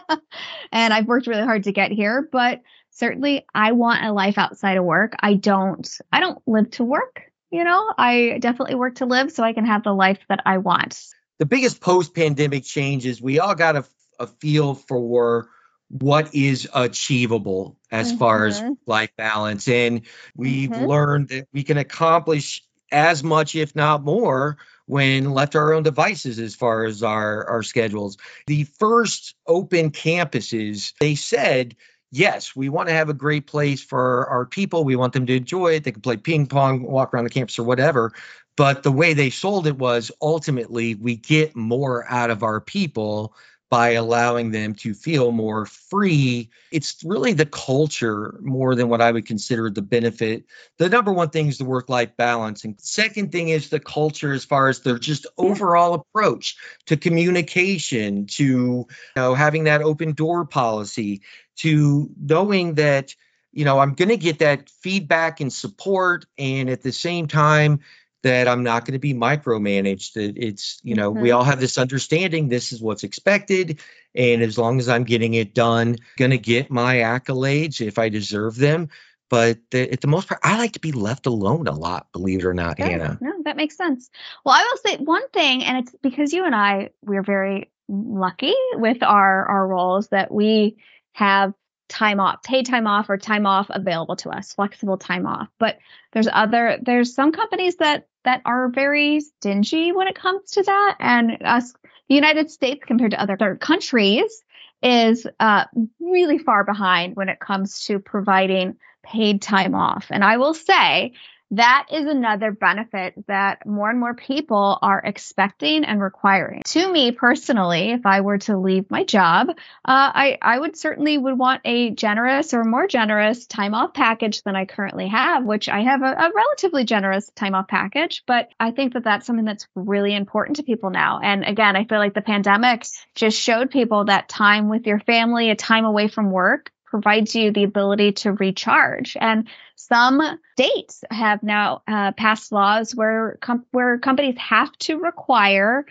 and 0.73 0.93
I've 0.95 1.07
worked 1.07 1.27
really 1.27 1.45
hard 1.45 1.65
to 1.65 1.73
get 1.73 1.91
here, 1.91 2.29
but 2.31 2.63
certainly 2.99 3.47
I 3.55 3.73
want 3.73 4.05
a 4.05 4.13
life 4.13 4.39
outside 4.39 4.77
of 4.77 4.85
work. 4.85 5.15
I 5.21 5.35
don't 5.35 5.89
I 6.13 6.21
don't 6.21 6.41
live 6.47 6.71
to 6.73 6.85
work, 6.85 7.23
you 7.51 7.65
know. 7.65 7.93
I 7.97 8.39
definitely 8.41 8.75
work 8.75 8.97
to 8.97 9.07
live 9.07 9.33
so 9.33 9.43
I 9.43 9.53
can 9.53 9.65
have 9.67 9.85
the 9.85 9.95
life 9.95 10.19
that 10.29 10.41
I 10.45 10.59
want. 10.59 11.01
The 11.39 11.47
biggest 11.47 11.81
post-pandemic 11.81 12.65
change 12.65 13.07
is 13.07 13.23
we 13.23 13.39
all 13.39 13.55
got 13.55 13.77
a, 13.77 13.85
a 14.19 14.27
feel 14.27 14.75
for 14.75 15.49
what 15.89 16.35
is 16.35 16.69
achievable 16.75 17.79
as 17.91 18.09
mm-hmm. 18.09 18.19
far 18.19 18.47
as 18.47 18.61
mm-hmm. 18.61 18.73
life 18.87 19.11
balance 19.17 19.69
and 19.69 20.03
we've 20.37 20.71
mm-hmm. 20.71 20.85
learned 20.85 21.29
that 21.29 21.49
we 21.53 21.63
can 21.63 21.79
accomplish 21.79 22.63
as 22.91 23.23
much 23.23 23.55
if 23.55 23.75
not 23.75 24.03
more 24.03 24.59
when 24.87 25.31
left 25.31 25.53
to 25.53 25.59
our 25.59 25.75
own 25.75 25.83
devices 25.83 26.39
as 26.39 26.55
far 26.55 26.85
as 26.85 27.03
our, 27.03 27.45
our 27.45 27.63
schedules. 27.63 28.17
The 28.47 28.65
first 28.65 29.35
open 29.47 29.91
campuses, 29.91 30.95
they 30.99 31.15
said 31.15 31.77
yes, 32.11 32.55
we 32.55 32.69
want 32.69 32.89
to 32.89 32.95
have 32.95 33.09
a 33.09 33.15
great 33.15 33.47
place 33.47 33.83
for 33.83 34.27
our 34.27 34.47
people. 34.47 34.85
We 34.85 34.97
want 34.97 35.13
them 35.13 35.27
to 35.27 35.37
enjoy 35.37 35.75
it. 35.75 35.85
They 35.85 35.93
can 35.93 36.03
play 36.03 36.17
ping 36.17 36.47
pong, 36.47 36.83
walk 36.83 37.13
around 37.13 37.25
the 37.25 37.31
campus 37.31 37.59
or 37.59 37.65
whatever. 37.65 38.13
But 38.57 38.83
the 38.83 38.93
way 38.93 39.15
they 39.15 39.31
sold 39.31 39.67
it 39.67 39.79
was 39.79 40.11
ultimately 40.21 40.95
we 40.95 41.17
get 41.17 41.55
more 41.55 42.05
out 42.09 42.31
of 42.31 42.43
our 42.43 42.61
people 42.61 43.35
by 43.71 43.91
allowing 43.91 44.51
them 44.51 44.75
to 44.75 44.95
feel 44.95 45.31
more 45.31 45.67
free. 45.67 46.51
It's 46.73 47.03
really 47.05 47.35
the 47.35 47.47
culture 47.47 48.39
more 48.43 48.75
than 48.75 48.89
what 48.89 49.03
I 49.03 49.13
would 49.13 49.27
consider 49.27 49.69
the 49.69 49.83
benefit. 49.83 50.45
The 50.79 50.89
number 50.89 51.13
one 51.13 51.31
thing 51.31 51.49
is 51.49 51.59
the 51.59 51.67
work 51.67 51.89
life 51.89 52.17
balance. 52.17 52.65
And 52.65 52.81
second 52.81 53.31
thing 53.31 53.51
is 53.51 53.69
the 53.69 53.81
culture 53.81 54.33
as 54.33 54.45
far 54.45 54.69
as 54.69 54.81
their 54.81 54.99
just 54.99 55.27
overall 55.37 55.95
approach 55.95 56.57
to 56.87 56.97
communication, 56.97 58.27
to 58.27 58.45
you 58.45 58.87
know, 59.17 59.35
having 59.35 59.65
that 59.65 59.83
open 59.83 60.13
door 60.13 60.47
policy, 60.47 61.23
to 61.59 62.11
knowing 62.21 62.75
that, 62.75 63.15
you 63.53 63.65
know, 63.65 63.79
I'm 63.79 63.95
going 63.95 64.09
to 64.11 64.17
get 64.17 64.41
that 64.41 64.69
feedback 64.69 65.41
and 65.41 65.53
support. 65.53 66.27
And 66.37 66.71
at 66.71 66.83
the 66.83 66.93
same 66.93 67.29
time, 67.29 67.81
that 68.23 68.49
I'm 68.49 68.65
not 68.65 68.85
going 68.85 68.95
to 68.95 68.99
be 68.99 69.15
micromanaged. 69.15 70.15
That 70.15 70.37
it's, 70.37 70.81
you 70.83 70.95
know, 70.95 71.13
mm-hmm. 71.13 71.23
we 71.23 71.31
all 71.31 71.45
have 71.45 71.61
this 71.61 71.79
understanding 71.79 72.49
this 72.49 72.73
is 72.73 72.83
what's 72.83 73.05
expected. 73.05 73.81
And 74.15 74.43
as 74.43 74.59
long 74.59 74.81
as 74.81 74.89
I'm 74.89 75.05
getting 75.05 75.35
it 75.35 75.55
done, 75.55 75.97
going 76.17 76.33
to 76.33 76.39
get 76.39 76.71
my 76.71 76.97
accolades 76.97 77.81
if 77.81 77.99
I 77.99 78.09
deserve 78.09 78.57
them. 78.57 78.89
But 79.31 79.59
the, 79.71 79.93
at 79.93 80.01
the 80.01 80.09
most 80.09 80.27
part, 80.29 80.41
I 80.43 80.59
like 80.59 80.73
to 80.73 80.81
be 80.81 80.93
left 80.93 81.27
alone 81.27 81.69
a 81.69 81.75
lot, 81.75 82.11
believe 82.13 82.41
it 82.41 82.45
or 82.47 82.55
not, 82.55 82.79
yeah, 82.79 82.89
Hanna. 82.89 83.19
No, 83.21 83.33
that 83.45 83.57
makes 83.57 83.77
sense. 83.77 84.09
Well, 84.45 84.55
I 84.55 84.63
will 84.63 84.91
say 84.91 84.97
one 85.05 85.29
thing, 85.29 85.65
and 85.65 85.79
it's 85.79 85.95
because 86.03 86.33
you 86.33 86.47
and 86.47 86.55
I, 86.55 86.91
we're 87.03 87.23
very 87.23 87.71
lucky 87.89 88.55
with 88.75 89.03
our, 89.03 89.45
our 89.45 89.67
roles 89.67 90.09
that 90.09 90.33
we 90.33 90.79
have 91.19 91.53
time 91.89 92.21
off, 92.21 92.43
paid 92.45 92.65
time 92.65 92.87
off 92.87 93.11
or 93.11 93.17
time 93.17 93.45
off 93.45 93.67
available 93.71 94.15
to 94.15 94.31
us, 94.31 94.53
flexible 94.53 94.97
time 94.97 95.27
off. 95.27 95.49
But 95.59 95.79
there's 96.13 96.29
other, 96.33 96.79
there's 96.81 97.13
some 97.13 97.33
companies 97.33 97.77
that, 97.77 98.07
that 98.25 98.41
are 98.45 98.69
very 98.69 99.21
stingy 99.21 99.91
when 99.91 100.07
it 100.07 100.15
comes 100.15 100.53
to 100.53 100.63
that. 100.63 100.97
And 101.01 101.39
us 101.43 101.73
the 102.09 102.15
United 102.15 102.53
States 102.53 102.85
compared 102.87 103.11
to 103.11 103.21
other 103.21 103.37
third 103.37 103.61
countries 103.61 104.45
is 104.81 105.27
uh, 105.41 105.65
really 105.99 106.39
far 106.39 106.63
behind 106.63 107.17
when 107.17 107.29
it 107.29 107.41
comes 107.41 107.85
to 107.87 107.99
providing 107.99 108.77
paid 109.03 109.43
time 109.43 109.75
off. 109.75 110.07
And 110.11 110.23
I 110.23 110.37
will 110.37 110.55
say 110.55 111.15
that 111.53 111.87
is 111.91 112.07
another 112.07 112.53
benefit 112.53 113.15
that 113.27 113.67
more 113.67 113.89
and 113.89 113.99
more 113.99 114.15
people 114.15 114.79
are 114.83 115.01
expecting 115.03 115.85
and 115.85 116.01
requiring. 116.01 116.63
To 116.67 116.93
me 116.93 117.13
personally, 117.13 117.93
if 117.93 118.05
I 118.05 118.21
were 118.21 118.39
to 118.39 118.59
leave 118.59 118.91
my 118.91 119.05
job, 119.05 119.49
uh, 119.51 119.55
I, 119.85 120.39
I 120.43 120.59
would 120.59 120.77
certainly 120.77 121.17
would 121.17 121.39
want 121.39 121.63
a 121.65 121.91
generous 121.91 122.53
or 122.53 122.65
more 122.65 122.87
generous 122.87 123.47
time 123.47 123.75
off 123.75 123.95
package 123.95 124.43
than 124.43 124.57
I 124.57 124.67
currently 124.67 125.09
have, 125.09 125.45
which 125.45 125.69
I 125.69 125.83
have 125.83 126.03
a, 126.03 126.13
a 126.13 126.31
relatively 126.35 126.85
generous 126.85 127.31
time 127.35 127.55
off 127.55 127.69
package. 127.69 128.25
But 128.27 128.51
I 128.61 128.71
think 128.71 128.93
that 128.93 129.05
that's 129.05 129.27
something 129.27 129.47
that's 129.47 129.67
really 129.75 130.15
important 130.15 130.57
to 130.57 130.63
people 130.63 130.91
now. 130.91 131.21
And 131.23 131.45
again, 131.45 131.77
I 131.77 131.85
feel 131.85 131.99
like 131.99 132.15
the 132.15 132.21
pandemic 132.21 132.85
just 133.15 133.41
showed 133.41 133.71
people 133.71 134.05
that 134.05 134.29
time 134.29 134.69
with 134.69 134.87
your 134.87 135.01
family, 135.01 135.51
a 135.51 135.57
time 135.57 135.85
away 135.85 136.09
from 136.09 136.31
work 136.31 136.71
provides 136.91 137.35
you 137.35 137.53
the 137.53 137.65
ability 137.65 138.13
to 138.13 138.33
recharge. 138.33 139.17
And 139.21 139.49
some 139.77 140.23
states 140.59 141.05
have 141.11 141.43
now 141.43 141.83
uh, 141.87 142.13
passed 142.13 142.53
laws 142.53 142.95
where 142.95 143.39
com- 143.41 143.67
where 143.71 143.99
companies 143.99 144.39
have 144.39 144.73
to 144.79 144.99
require 144.99 145.87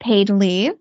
paid 0.00 0.30
leave. 0.30 0.72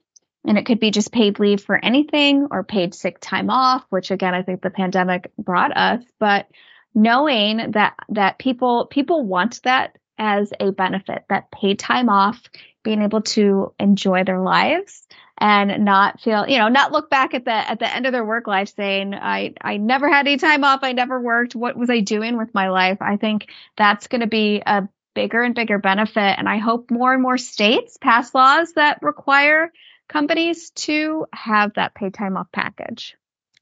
And 0.46 0.58
it 0.58 0.66
could 0.66 0.80
be 0.80 0.92
just 0.92 1.12
paid 1.12 1.40
leave 1.40 1.62
for 1.62 1.78
anything 1.84 2.48
or 2.50 2.64
paid 2.64 2.96
sick 2.96 3.18
time 3.20 3.50
off, 3.50 3.84
which 3.90 4.10
again, 4.10 4.34
I 4.34 4.42
think 4.42 4.62
the 4.62 4.70
pandemic 4.70 5.32
brought 5.38 5.76
us. 5.76 6.02
But 6.18 6.48
knowing 6.96 7.72
that 7.72 7.96
that 8.10 8.40
people 8.40 8.88
people 8.88 9.26
want 9.26 9.62
that 9.64 9.98
as 10.18 10.52
a 10.60 10.72
benefit, 10.72 11.24
that 11.30 11.52
paid 11.52 11.80
time 11.80 12.10
off, 12.10 12.42
being 12.84 13.02
able 13.02 13.22
to 13.22 13.74
enjoy 13.80 14.24
their 14.24 14.40
lives 14.40 15.08
and 15.38 15.86
not 15.86 16.20
feel, 16.20 16.48
you 16.48 16.58
know, 16.58 16.68
not 16.68 16.92
look 16.92 17.10
back 17.10 17.34
at 17.34 17.46
the 17.46 17.52
at 17.52 17.80
the 17.80 17.94
end 17.94 18.06
of 18.06 18.12
their 18.12 18.26
work 18.26 18.48
life 18.48 18.74
saying, 18.76 19.14
I 19.14 19.54
I 19.62 19.78
never 19.78 20.10
had 20.10 20.28
any 20.28 20.38
time 20.38 20.64
off, 20.64 20.82
I 20.84 20.94
never 20.94 21.20
worked. 21.20 21.56
What 21.56 21.78
was 21.78 21.90
I 21.90 22.02
doing 22.02 22.38
with 22.38 22.54
my 22.54 22.70
life? 22.70 22.98
I 23.02 23.18
think 23.18 23.50
that's 23.78 24.08
going 24.08 24.22
to 24.22 24.28
be 24.28 24.62
a 24.66 24.88
bigger 25.16 25.42
and 25.42 25.56
bigger 25.56 25.80
benefit 25.80 26.38
and 26.38 26.48
I 26.48 26.58
hope 26.58 26.92
more 26.92 27.14
and 27.14 27.22
more 27.22 27.38
states 27.38 27.98
pass 27.98 28.34
laws 28.34 28.74
that 28.74 29.02
require 29.02 29.72
companies 30.08 30.72
to 30.72 31.26
have 31.34 31.74
that 31.76 31.96
paid 31.96 32.14
time 32.14 32.38
off 32.38 32.48
package. 32.52 33.16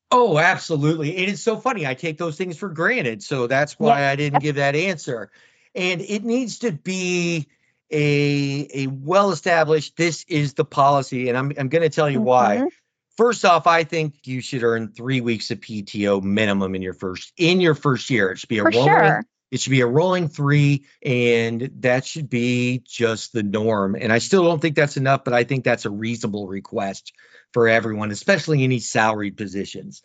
Oh, 0.09 0.37
absolutely. 0.37 1.17
It 1.17 1.29
is 1.29 1.43
so 1.43 1.57
funny. 1.57 1.85
I 1.85 1.93
take 1.93 2.17
those 2.17 2.37
things 2.37 2.57
for 2.57 2.69
granted. 2.69 3.21
So 3.21 3.47
that's 3.47 3.77
why 3.77 4.05
I 4.05 4.15
didn't 4.15 4.41
give 4.41 4.55
that 4.55 4.75
answer. 4.75 5.29
And 5.75 6.01
it 6.01 6.23
needs 6.23 6.59
to 6.59 6.71
be 6.71 7.47
a 7.91 8.67
a 8.73 8.87
well 8.87 9.31
established 9.31 9.95
this 9.95 10.25
is 10.27 10.53
the 10.53 10.65
policy 10.65 11.29
and 11.29 11.37
i'm, 11.37 11.51
I'm 11.57 11.69
going 11.69 11.83
to 11.83 11.89
tell 11.89 12.09
you 12.09 12.19
mm-hmm. 12.19 12.25
why 12.25 12.67
first 13.15 13.45
off 13.45 13.65
i 13.67 13.83
think 13.83 14.15
you 14.25 14.41
should 14.41 14.63
earn 14.63 14.89
three 14.89 15.21
weeks 15.21 15.51
of 15.51 15.59
pto 15.59 16.21
minimum 16.21 16.75
in 16.75 16.81
your 16.81 16.93
first 16.93 17.31
in 17.37 17.61
your 17.61 17.75
first 17.75 18.09
year 18.09 18.31
it 18.31 18.39
should 18.39 18.49
be 18.49 18.59
a 18.59 18.63
For 18.63 18.71
rolling 18.71 18.89
sure. 18.89 19.25
it 19.51 19.61
should 19.61 19.71
be 19.71 19.81
a 19.81 19.87
rolling 19.87 20.27
three 20.27 20.85
and 21.03 21.71
that 21.79 22.05
should 22.05 22.29
be 22.29 22.83
just 22.85 23.31
the 23.31 23.43
norm 23.43 23.95
and 23.95 24.11
i 24.11 24.17
still 24.17 24.43
don't 24.43 24.61
think 24.61 24.75
that's 24.75 24.97
enough 24.97 25.23
but 25.23 25.33
i 25.33 25.45
think 25.45 25.63
that's 25.63 25.85
a 25.85 25.89
reasonable 25.89 26.47
request 26.47 27.13
for 27.53 27.69
everyone 27.69 28.11
especially 28.11 28.65
in 28.65 28.69
these 28.69 28.89
salaried 28.89 29.37
positions 29.37 30.01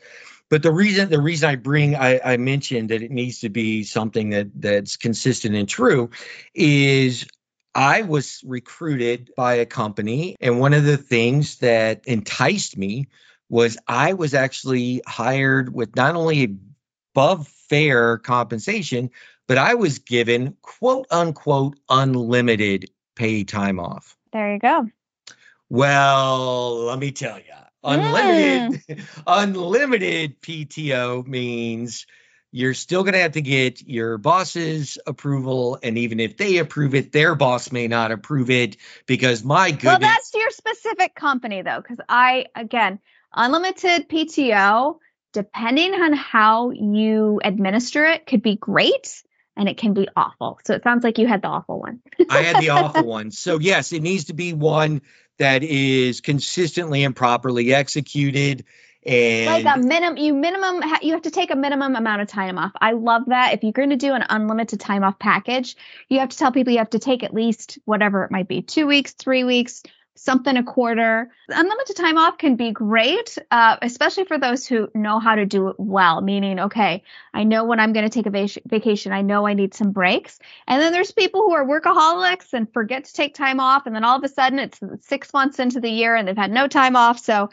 but 0.52 0.62
the 0.62 0.70
reason 0.70 1.08
the 1.08 1.20
reason 1.20 1.48
I 1.48 1.56
bring 1.56 1.96
I, 1.96 2.20
I, 2.22 2.36
mentioned 2.36 2.90
that 2.90 3.02
it 3.02 3.10
needs 3.10 3.40
to 3.40 3.48
be 3.48 3.84
something 3.84 4.30
that 4.30 4.48
that's 4.54 4.98
consistent 4.98 5.54
and 5.54 5.66
true 5.66 6.10
is 6.54 7.26
I 7.74 8.02
was 8.02 8.42
recruited 8.44 9.32
by 9.36 9.54
a 9.54 9.66
company, 9.66 10.36
and 10.40 10.60
one 10.60 10.74
of 10.74 10.84
the 10.84 10.96
things 10.96 11.58
that 11.58 12.06
enticed 12.06 12.76
me 12.76 13.08
was 13.48 13.78
I 13.86 14.14
was 14.14 14.34
actually 14.34 15.02
hired 15.06 15.72
with 15.72 15.96
not 15.96 16.14
only 16.14 16.56
above 17.14 17.48
fair 17.48 18.18
compensation, 18.18 19.10
but 19.46 19.58
I 19.58 19.74
was 19.74 19.98
given 19.98 20.56
quote 20.62 21.06
unquote 21.10 21.78
unlimited 21.88 22.90
pay 23.16 23.44
time 23.44 23.78
off. 23.78 24.16
There 24.32 24.52
you 24.52 24.58
go. 24.58 24.88
Well, 25.68 26.84
let 26.84 26.98
me 26.98 27.12
tell 27.12 27.38
you, 27.38 27.44
unlimited 27.82 28.82
mm. 28.86 29.04
unlimited 29.26 30.40
PTO 30.42 31.26
means 31.26 32.06
you're 32.52 32.74
still 32.74 33.02
going 33.02 33.14
to 33.14 33.20
have 33.20 33.32
to 33.32 33.42
get 33.42 33.80
your 33.88 34.18
boss's 34.18 34.98
approval. 35.06 35.78
And 35.82 35.96
even 35.96 36.20
if 36.20 36.36
they 36.36 36.58
approve 36.58 36.94
it, 36.94 37.10
their 37.10 37.34
boss 37.34 37.72
may 37.72 37.88
not 37.88 38.12
approve 38.12 38.50
it 38.50 38.76
because 39.06 39.42
my 39.42 39.70
goodness. 39.70 39.84
Well, 39.84 39.98
that's 39.98 40.34
your 40.34 40.50
specific 40.50 41.14
company, 41.14 41.62
though, 41.62 41.80
because 41.80 41.98
I, 42.08 42.46
again, 42.54 43.00
unlimited 43.34 44.08
PTO, 44.08 44.98
depending 45.32 45.94
on 45.94 46.12
how 46.12 46.70
you 46.70 47.40
administer 47.42 48.04
it, 48.04 48.26
could 48.26 48.42
be 48.42 48.56
great 48.56 49.22
and 49.56 49.66
it 49.66 49.78
can 49.78 49.94
be 49.94 50.08
awful. 50.14 50.60
So 50.64 50.74
it 50.74 50.82
sounds 50.82 51.04
like 51.04 51.18
you 51.18 51.26
had 51.26 51.40
the 51.40 51.48
awful 51.48 51.80
one. 51.80 52.00
I 52.28 52.42
had 52.42 52.62
the 52.62 52.70
awful 52.70 53.04
one. 53.06 53.30
So, 53.30 53.60
yes, 53.60 53.92
it 53.94 54.02
needs 54.02 54.24
to 54.24 54.34
be 54.34 54.52
one 54.52 55.00
that 55.38 55.62
is 55.62 56.20
consistently 56.20 57.02
and 57.02 57.16
properly 57.16 57.72
executed 57.72 58.66
and 59.04 59.64
like 59.64 59.76
a 59.76 59.78
minimum, 59.80 60.16
you 60.16 60.32
minimum, 60.32 60.82
you 61.02 61.12
have 61.12 61.22
to 61.22 61.30
take 61.30 61.50
a 61.50 61.56
minimum 61.56 61.96
amount 61.96 62.22
of 62.22 62.28
time 62.28 62.58
off. 62.58 62.72
I 62.80 62.92
love 62.92 63.24
that. 63.26 63.54
If 63.54 63.62
you're 63.62 63.72
going 63.72 63.90
to 63.90 63.96
do 63.96 64.12
an 64.12 64.24
unlimited 64.28 64.80
time 64.80 65.02
off 65.02 65.18
package, 65.18 65.76
you 66.08 66.20
have 66.20 66.28
to 66.28 66.38
tell 66.38 66.52
people 66.52 66.72
you 66.72 66.78
have 66.78 66.90
to 66.90 66.98
take 66.98 67.22
at 67.22 67.34
least 67.34 67.78
whatever 67.84 68.24
it 68.24 68.30
might 68.30 68.48
be 68.48 68.62
two 68.62 68.86
weeks, 68.86 69.12
three 69.12 69.42
weeks, 69.42 69.82
something 70.14 70.56
a 70.56 70.62
quarter. 70.62 71.32
Unlimited 71.48 71.96
time 71.96 72.16
off 72.16 72.38
can 72.38 72.54
be 72.54 72.70
great, 72.70 73.38
uh, 73.50 73.76
especially 73.82 74.24
for 74.24 74.38
those 74.38 74.66
who 74.66 74.88
know 74.94 75.18
how 75.18 75.34
to 75.34 75.46
do 75.46 75.68
it 75.68 75.76
well, 75.78 76.20
meaning, 76.20 76.60
okay, 76.60 77.02
I 77.34 77.44
know 77.44 77.64
when 77.64 77.80
I'm 77.80 77.92
going 77.92 78.08
to 78.08 78.10
take 78.10 78.26
a 78.26 78.30
vac- 78.30 78.62
vacation, 78.66 79.12
I 79.12 79.22
know 79.22 79.46
I 79.46 79.54
need 79.54 79.74
some 79.74 79.90
breaks. 79.90 80.38
And 80.68 80.80
then 80.80 80.92
there's 80.92 81.12
people 81.12 81.42
who 81.42 81.52
are 81.52 81.66
workaholics 81.66 82.52
and 82.52 82.72
forget 82.72 83.06
to 83.06 83.12
take 83.12 83.34
time 83.34 83.58
off. 83.58 83.86
And 83.86 83.96
then 83.96 84.04
all 84.04 84.16
of 84.16 84.22
a 84.22 84.28
sudden 84.28 84.58
it's 84.58 84.78
six 85.00 85.32
months 85.32 85.58
into 85.58 85.80
the 85.80 85.90
year 85.90 86.14
and 86.14 86.28
they've 86.28 86.36
had 86.36 86.52
no 86.52 86.68
time 86.68 86.94
off. 86.94 87.18
So 87.18 87.50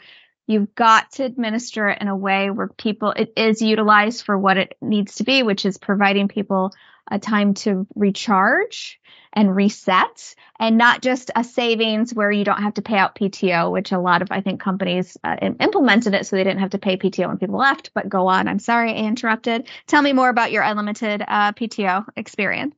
You've 0.50 0.74
got 0.74 1.12
to 1.12 1.24
administer 1.24 1.90
it 1.90 2.02
in 2.02 2.08
a 2.08 2.16
way 2.16 2.50
where 2.50 2.66
people, 2.66 3.12
it 3.12 3.34
is 3.36 3.62
utilized 3.62 4.24
for 4.24 4.36
what 4.36 4.56
it 4.56 4.76
needs 4.80 5.14
to 5.16 5.24
be, 5.24 5.44
which 5.44 5.64
is 5.64 5.78
providing 5.78 6.26
people 6.26 6.72
a 7.08 7.20
time 7.20 7.54
to 7.54 7.86
recharge 7.94 9.00
and 9.32 9.54
reset 9.54 10.34
and 10.58 10.76
not 10.76 11.02
just 11.02 11.30
a 11.36 11.44
savings 11.44 12.12
where 12.12 12.32
you 12.32 12.42
don't 12.42 12.64
have 12.64 12.74
to 12.74 12.82
pay 12.82 12.96
out 12.96 13.14
PTO, 13.14 13.70
which 13.70 13.92
a 13.92 14.00
lot 14.00 14.22
of, 14.22 14.32
I 14.32 14.40
think, 14.40 14.60
companies 14.60 15.16
uh, 15.22 15.36
implemented 15.60 16.14
it 16.14 16.26
so 16.26 16.34
they 16.34 16.42
didn't 16.42 16.58
have 16.58 16.70
to 16.70 16.78
pay 16.78 16.96
PTO 16.96 17.28
when 17.28 17.38
people 17.38 17.58
left. 17.58 17.92
But 17.94 18.08
go 18.08 18.26
on. 18.26 18.48
I'm 18.48 18.58
sorry 18.58 18.90
I 18.90 18.96
interrupted. 18.96 19.68
Tell 19.86 20.02
me 20.02 20.12
more 20.12 20.30
about 20.30 20.50
your 20.50 20.64
unlimited 20.64 21.22
uh, 21.28 21.52
PTO 21.52 22.06
experience. 22.16 22.74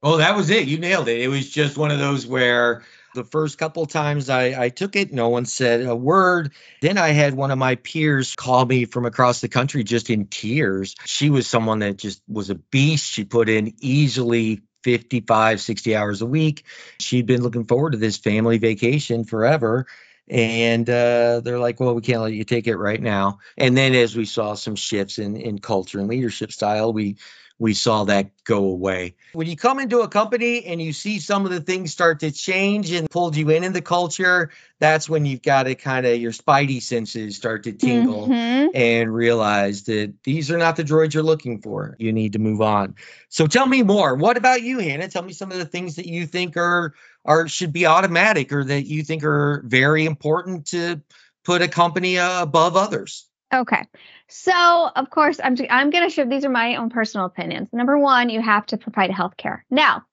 Oh, 0.00 0.18
that 0.18 0.36
was 0.36 0.48
it. 0.50 0.68
You 0.68 0.78
nailed 0.78 1.08
it. 1.08 1.20
It 1.20 1.28
was 1.28 1.50
just 1.50 1.76
one 1.76 1.90
of 1.90 1.98
those 1.98 2.24
where 2.24 2.84
the 3.14 3.24
first 3.24 3.58
couple 3.58 3.86
times 3.86 4.28
I, 4.28 4.64
I 4.64 4.68
took 4.68 4.96
it, 4.96 5.12
no 5.12 5.28
one 5.28 5.44
said 5.44 5.82
a 5.82 5.96
word. 5.96 6.52
Then 6.80 6.98
I 6.98 7.08
had 7.08 7.34
one 7.34 7.50
of 7.50 7.58
my 7.58 7.74
peers 7.76 8.34
call 8.34 8.64
me 8.64 8.84
from 8.84 9.06
across 9.06 9.40
the 9.40 9.48
country 9.48 9.84
just 9.84 10.10
in 10.10 10.26
tears. 10.26 10.94
She 11.04 11.30
was 11.30 11.46
someone 11.46 11.80
that 11.80 11.96
just 11.96 12.22
was 12.28 12.50
a 12.50 12.54
beast. 12.54 13.10
She 13.10 13.24
put 13.24 13.48
in 13.48 13.74
easily 13.80 14.62
55, 14.84 15.60
60 15.60 15.96
hours 15.96 16.22
a 16.22 16.26
week. 16.26 16.64
She'd 17.00 17.26
been 17.26 17.42
looking 17.42 17.66
forward 17.66 17.92
to 17.92 17.98
this 17.98 18.16
family 18.16 18.58
vacation 18.58 19.24
forever. 19.24 19.86
And 20.28 20.88
uh, 20.88 21.40
they're 21.40 21.58
like, 21.58 21.80
well, 21.80 21.94
we 21.94 22.02
can't 22.02 22.22
let 22.22 22.32
you 22.32 22.44
take 22.44 22.68
it 22.68 22.76
right 22.76 23.00
now. 23.02 23.40
And 23.58 23.76
then 23.76 23.94
as 23.94 24.16
we 24.16 24.24
saw 24.24 24.54
some 24.54 24.76
shifts 24.76 25.18
in, 25.18 25.36
in 25.36 25.58
culture 25.58 25.98
and 25.98 26.08
leadership 26.08 26.52
style, 26.52 26.92
we 26.92 27.16
we 27.60 27.74
saw 27.74 28.04
that 28.04 28.30
go 28.42 28.64
away. 28.64 29.14
When 29.34 29.46
you 29.46 29.54
come 29.54 29.78
into 29.80 30.00
a 30.00 30.08
company 30.08 30.64
and 30.64 30.80
you 30.80 30.94
see 30.94 31.20
some 31.20 31.44
of 31.44 31.52
the 31.52 31.60
things 31.60 31.92
start 31.92 32.20
to 32.20 32.32
change 32.32 32.90
and 32.90 33.08
pulled 33.08 33.36
you 33.36 33.50
in 33.50 33.64
in 33.64 33.74
the 33.74 33.82
culture, 33.82 34.50
that's 34.78 35.10
when 35.10 35.26
you've 35.26 35.42
got 35.42 35.64
to 35.64 35.74
kind 35.74 36.06
of 36.06 36.18
your 36.18 36.32
spidey 36.32 36.82
senses 36.82 37.36
start 37.36 37.64
to 37.64 37.72
tingle 37.72 38.28
mm-hmm. 38.28 38.74
and 38.74 39.14
realize 39.14 39.84
that 39.84 40.14
these 40.24 40.50
are 40.50 40.56
not 40.56 40.76
the 40.76 40.84
droids 40.84 41.12
you're 41.12 41.22
looking 41.22 41.60
for. 41.60 41.96
You 41.98 42.14
need 42.14 42.32
to 42.32 42.38
move 42.38 42.62
on. 42.62 42.94
So 43.28 43.46
tell 43.46 43.66
me 43.66 43.82
more. 43.82 44.14
What 44.14 44.38
about 44.38 44.62
you, 44.62 44.78
Hanna? 44.78 45.08
Tell 45.08 45.22
me 45.22 45.34
some 45.34 45.52
of 45.52 45.58
the 45.58 45.66
things 45.66 45.96
that 45.96 46.06
you 46.06 46.26
think 46.26 46.56
are 46.56 46.94
are 47.26 47.46
should 47.46 47.74
be 47.74 47.84
automatic 47.84 48.52
or 48.52 48.64
that 48.64 48.86
you 48.86 49.02
think 49.04 49.22
are 49.22 49.62
very 49.66 50.06
important 50.06 50.68
to 50.68 51.02
put 51.44 51.60
a 51.60 51.68
company 51.68 52.18
uh, 52.18 52.42
above 52.42 52.76
others. 52.76 53.26
Okay. 53.52 53.84
So, 54.28 54.90
of 54.94 55.10
course, 55.10 55.40
I'm 55.42 55.56
I'm 55.70 55.90
going 55.90 56.04
to 56.04 56.10
share 56.10 56.26
these 56.26 56.44
are 56.44 56.50
my 56.50 56.76
own 56.76 56.90
personal 56.90 57.26
opinions. 57.26 57.68
Number 57.72 57.98
1, 57.98 58.30
you 58.30 58.40
have 58.40 58.66
to 58.66 58.76
provide 58.76 59.10
health 59.10 59.36
care. 59.36 59.64
Now, 59.70 60.04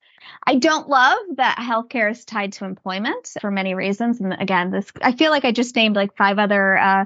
I 0.45 0.55
don't 0.55 0.89
love 0.89 1.19
that 1.35 1.57
healthcare 1.57 2.09
is 2.11 2.25
tied 2.25 2.53
to 2.53 2.65
employment 2.65 3.31
for 3.39 3.51
many 3.51 3.75
reasons. 3.75 4.19
And 4.19 4.33
again, 4.33 4.71
this 4.71 4.91
I 5.01 5.11
feel 5.11 5.31
like 5.31 5.45
I 5.45 5.51
just 5.51 5.75
named 5.75 5.95
like 5.95 6.17
five 6.17 6.39
other 6.39 6.77
uh, 6.77 7.05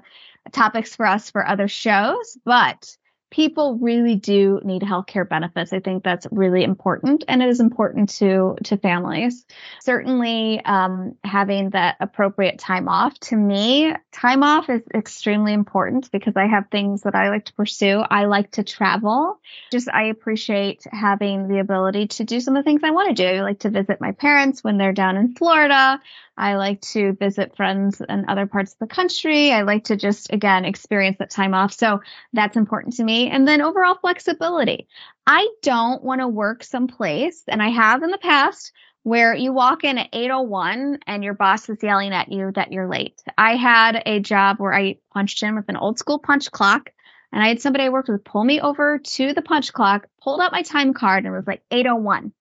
topics 0.52 0.96
for 0.96 1.06
us 1.06 1.30
for 1.30 1.46
other 1.46 1.68
shows, 1.68 2.38
but 2.46 2.98
people 3.32 3.78
really 3.78 4.16
do 4.16 4.60
need 4.64 4.82
healthcare 4.82 5.28
benefits. 5.28 5.74
I 5.74 5.80
think 5.80 6.04
that's 6.04 6.28
really 6.32 6.64
important, 6.64 7.24
and 7.28 7.42
it 7.42 7.50
is 7.50 7.60
important 7.60 8.10
to 8.18 8.56
to 8.66 8.78
families. 8.78 9.46
Certainly, 9.82 10.64
um, 10.66 11.16
having 11.24 11.72
that 11.72 11.96
appropriate 12.00 12.60
time 12.60 12.88
off. 12.88 13.18
To 13.22 13.36
me, 13.36 13.94
time 14.12 14.44
off 14.44 14.70
is 14.70 14.82
extremely 14.94 15.54
important 15.54 16.12
because 16.12 16.36
I 16.36 16.46
have 16.46 16.66
things 16.70 17.02
that 17.04 17.16
I 17.16 17.30
like 17.30 17.46
to 17.46 17.54
pursue. 17.54 18.04
I 18.10 18.26
like 18.26 18.52
to 18.52 18.64
travel. 18.64 19.40
Just 19.72 19.90
I 19.90 20.04
appreciate 20.04 20.84
having 20.92 21.48
the 21.48 21.60
ability 21.60 22.08
to 22.08 22.24
do 22.26 22.42
some 22.42 22.56
of 22.56 22.64
the 22.64 22.70
things 22.70 22.82
I 22.84 22.92
want 22.92 23.16
to 23.16 23.24
do. 23.24 23.38
I 23.38 23.42
like 23.42 23.60
to 23.60 23.70
visit 23.70 24.02
my 24.02 24.12
parents 24.12 24.64
when 24.64 24.78
they're 24.78 24.94
down 24.94 25.16
in 25.16 25.34
Florida. 25.36 26.00
I 26.38 26.56
like 26.56 26.82
to 26.82 27.14
visit 27.14 27.56
friends 27.56 28.02
in 28.02 28.26
other 28.28 28.48
parts 28.48 28.74
of 28.74 28.80
the 28.80 28.88
country. 28.88 29.52
I 29.52 29.62
like 29.62 29.86
to 29.86 29.96
just, 29.96 30.34
again, 30.34 30.66
experience 30.66 31.18
that 31.20 31.30
time 31.30 31.54
off. 31.54 31.72
So 31.72 32.02
that's 32.34 32.58
important 32.58 32.96
to 32.96 33.04
me. 33.04 33.21
And 33.30 33.48
then 33.48 33.62
overall 33.62 33.98
flexibility. 34.00 34.88
I 35.28 35.48
don't 35.62 36.04
want 36.04 36.22
to 36.22 36.28
work 36.28 36.64
someplace, 36.64 37.44
and 37.48 37.62
I 37.62 37.70
have 37.70 38.04
in 38.04 38.12
the 38.12 38.18
past, 38.18 38.72
where 39.04 39.34
you 39.34 39.52
walk 39.52 39.84
in 39.84 39.98
at 39.98 40.10
801 40.14 41.00
and 41.08 41.24
your 41.24 41.34
boss 41.34 41.68
is 41.70 41.82
yelling 41.82 42.14
at 42.14 42.32
you 42.32 42.52
that 42.54 42.72
you're 42.72 42.88
late. 42.88 43.22
I 43.38 43.56
had 43.56 44.04
a 44.06 44.20
job 44.20 44.60
where 44.60 44.74
I 44.74 44.98
punched 45.14 45.42
in 45.42 45.56
with 45.56 45.70
an 45.70 45.78
old 45.78 45.98
school 45.98 46.20
punch 46.20 46.52
clock. 46.52 46.92
And 47.34 47.42
I 47.42 47.48
had 47.48 47.62
somebody 47.62 47.86
I 47.86 47.90
worked 47.90 48.10
with 48.10 48.26
pull 48.26 48.44
me 48.44 48.60
over 48.60 49.00
to 49.00 49.34
the 49.34 49.42
punch 49.42 49.72
clock, 49.72 50.08
pulled 50.22 50.42
out 50.42 50.52
my 50.52 50.64
time 50.64 50.94
card, 50.94 51.24
and 51.24 51.34
was 51.34 51.48
like 51.48 51.64
801, 51.72 52.34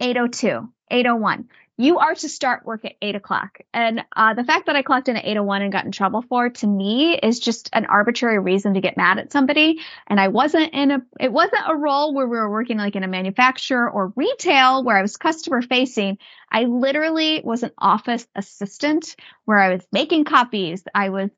802, 0.00 0.72
801 0.90 1.48
you 1.76 1.98
are 1.98 2.14
to 2.14 2.28
start 2.28 2.64
work 2.64 2.84
at 2.84 2.94
eight 3.02 3.16
o'clock. 3.16 3.58
And 3.72 4.04
uh, 4.14 4.34
the 4.34 4.44
fact 4.44 4.66
that 4.66 4.76
I 4.76 4.82
clocked 4.82 5.08
in 5.08 5.16
at 5.16 5.24
801 5.24 5.62
and 5.62 5.72
got 5.72 5.84
in 5.84 5.90
trouble 5.90 6.22
for 6.22 6.48
to 6.48 6.66
me 6.66 7.18
is 7.18 7.40
just 7.40 7.68
an 7.72 7.86
arbitrary 7.86 8.38
reason 8.38 8.74
to 8.74 8.80
get 8.80 8.96
mad 8.96 9.18
at 9.18 9.32
somebody. 9.32 9.80
And 10.06 10.20
I 10.20 10.28
wasn't 10.28 10.72
in 10.72 10.92
a, 10.92 11.02
it 11.18 11.32
wasn't 11.32 11.62
a 11.66 11.76
role 11.76 12.14
where 12.14 12.28
we 12.28 12.36
were 12.36 12.50
working 12.50 12.78
like 12.78 12.94
in 12.94 13.02
a 13.02 13.08
manufacturer 13.08 13.90
or 13.90 14.12
retail 14.14 14.84
where 14.84 14.96
I 14.96 15.02
was 15.02 15.16
customer 15.16 15.62
facing. 15.62 16.18
I 16.50 16.64
literally 16.64 17.40
was 17.42 17.64
an 17.64 17.72
office 17.76 18.26
assistant 18.36 19.16
where 19.44 19.58
I 19.58 19.74
was 19.74 19.84
making 19.90 20.24
copies. 20.24 20.84
I 20.94 21.08
was 21.08 21.30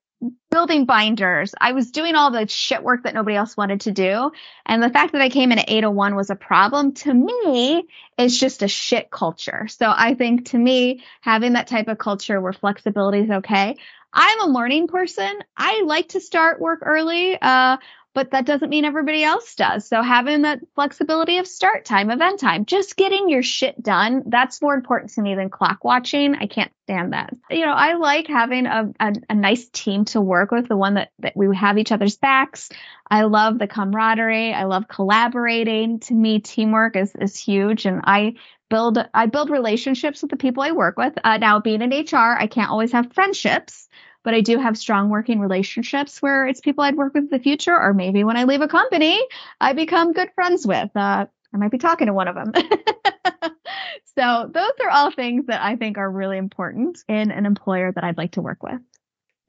building 0.50 0.84
binders. 0.84 1.54
I 1.60 1.72
was 1.72 1.90
doing 1.90 2.14
all 2.14 2.30
the 2.30 2.48
shit 2.48 2.82
work 2.82 3.02
that 3.04 3.14
nobody 3.14 3.36
else 3.36 3.56
wanted 3.56 3.82
to 3.82 3.92
do. 3.92 4.30
And 4.64 4.82
the 4.82 4.90
fact 4.90 5.12
that 5.12 5.22
I 5.22 5.28
came 5.28 5.52
in 5.52 5.58
at 5.58 5.70
801 5.70 6.14
was 6.14 6.30
a 6.30 6.36
problem 6.36 6.92
to 6.94 7.12
me 7.12 7.86
is 8.18 8.38
just 8.38 8.62
a 8.62 8.68
shit 8.68 9.10
culture. 9.10 9.68
So 9.68 9.92
I 9.94 10.14
think 10.14 10.50
to 10.50 10.58
me, 10.58 11.04
having 11.20 11.54
that 11.54 11.66
type 11.66 11.88
of 11.88 11.98
culture 11.98 12.40
where 12.40 12.52
flexibility 12.52 13.20
is 13.20 13.30
okay. 13.30 13.76
I'm 14.12 14.40
a 14.40 14.48
morning 14.48 14.86
person. 14.88 15.30
I 15.56 15.82
like 15.84 16.08
to 16.10 16.20
start 16.20 16.60
work 16.60 16.80
early. 16.82 17.38
Uh, 17.40 17.76
but 18.16 18.30
that 18.30 18.46
doesn't 18.46 18.70
mean 18.70 18.86
everybody 18.86 19.22
else 19.22 19.54
does. 19.56 19.86
So 19.86 20.00
having 20.00 20.40
that 20.42 20.60
flexibility 20.74 21.36
of 21.36 21.46
start 21.46 21.84
time, 21.84 22.10
event 22.10 22.40
time, 22.40 22.64
just 22.64 22.96
getting 22.96 23.28
your 23.28 23.42
shit 23.42 23.80
done, 23.82 24.22
that's 24.24 24.62
more 24.62 24.74
important 24.74 25.12
to 25.12 25.20
me 25.20 25.34
than 25.34 25.50
clock 25.50 25.84
watching. 25.84 26.34
I 26.34 26.46
can't 26.46 26.72
stand 26.84 27.12
that. 27.12 27.34
You 27.50 27.66
know, 27.66 27.74
I 27.74 27.92
like 27.96 28.26
having 28.26 28.64
a, 28.64 28.90
a, 28.98 29.12
a 29.28 29.34
nice 29.34 29.68
team 29.68 30.06
to 30.06 30.22
work 30.22 30.50
with, 30.50 30.66
the 30.66 30.78
one 30.78 30.94
that, 30.94 31.10
that 31.18 31.36
we 31.36 31.54
have 31.54 31.76
each 31.76 31.92
other's 31.92 32.16
backs. 32.16 32.70
I 33.10 33.24
love 33.24 33.58
the 33.58 33.68
camaraderie. 33.68 34.54
I 34.54 34.64
love 34.64 34.88
collaborating. 34.88 36.00
To 36.00 36.14
me, 36.14 36.40
teamwork 36.40 36.96
is, 36.96 37.14
is 37.20 37.38
huge. 37.38 37.84
And 37.84 38.00
I 38.04 38.36
build, 38.70 38.96
I 39.12 39.26
build 39.26 39.50
relationships 39.50 40.22
with 40.22 40.30
the 40.30 40.38
people 40.38 40.62
I 40.62 40.72
work 40.72 40.96
with. 40.96 41.12
Uh, 41.22 41.36
now 41.36 41.60
being 41.60 41.82
in 41.82 41.90
HR, 41.90 42.34
I 42.40 42.46
can't 42.46 42.70
always 42.70 42.92
have 42.92 43.12
friendships 43.12 43.90
but 44.26 44.34
I 44.34 44.40
do 44.40 44.58
have 44.58 44.76
strong 44.76 45.08
working 45.08 45.38
relationships 45.38 46.20
where 46.20 46.48
it's 46.48 46.60
people 46.60 46.82
I'd 46.82 46.96
work 46.96 47.14
with 47.14 47.22
in 47.22 47.30
the 47.30 47.38
future, 47.38 47.80
or 47.80 47.94
maybe 47.94 48.24
when 48.24 48.36
I 48.36 48.42
leave 48.42 48.60
a 48.60 48.66
company, 48.66 49.20
I 49.60 49.72
become 49.72 50.12
good 50.12 50.30
friends 50.34 50.66
with. 50.66 50.90
Uh, 50.96 51.26
I 51.54 51.56
might 51.56 51.70
be 51.70 51.78
talking 51.78 52.08
to 52.08 52.12
one 52.12 52.26
of 52.26 52.34
them. 52.34 52.52
so 54.18 54.50
those 54.52 54.72
are 54.82 54.90
all 54.90 55.12
things 55.12 55.46
that 55.46 55.62
I 55.62 55.76
think 55.76 55.96
are 55.96 56.10
really 56.10 56.38
important 56.38 57.04
in 57.06 57.30
an 57.30 57.46
employer 57.46 57.92
that 57.92 58.02
I'd 58.02 58.16
like 58.16 58.32
to 58.32 58.42
work 58.42 58.64
with. 58.64 58.80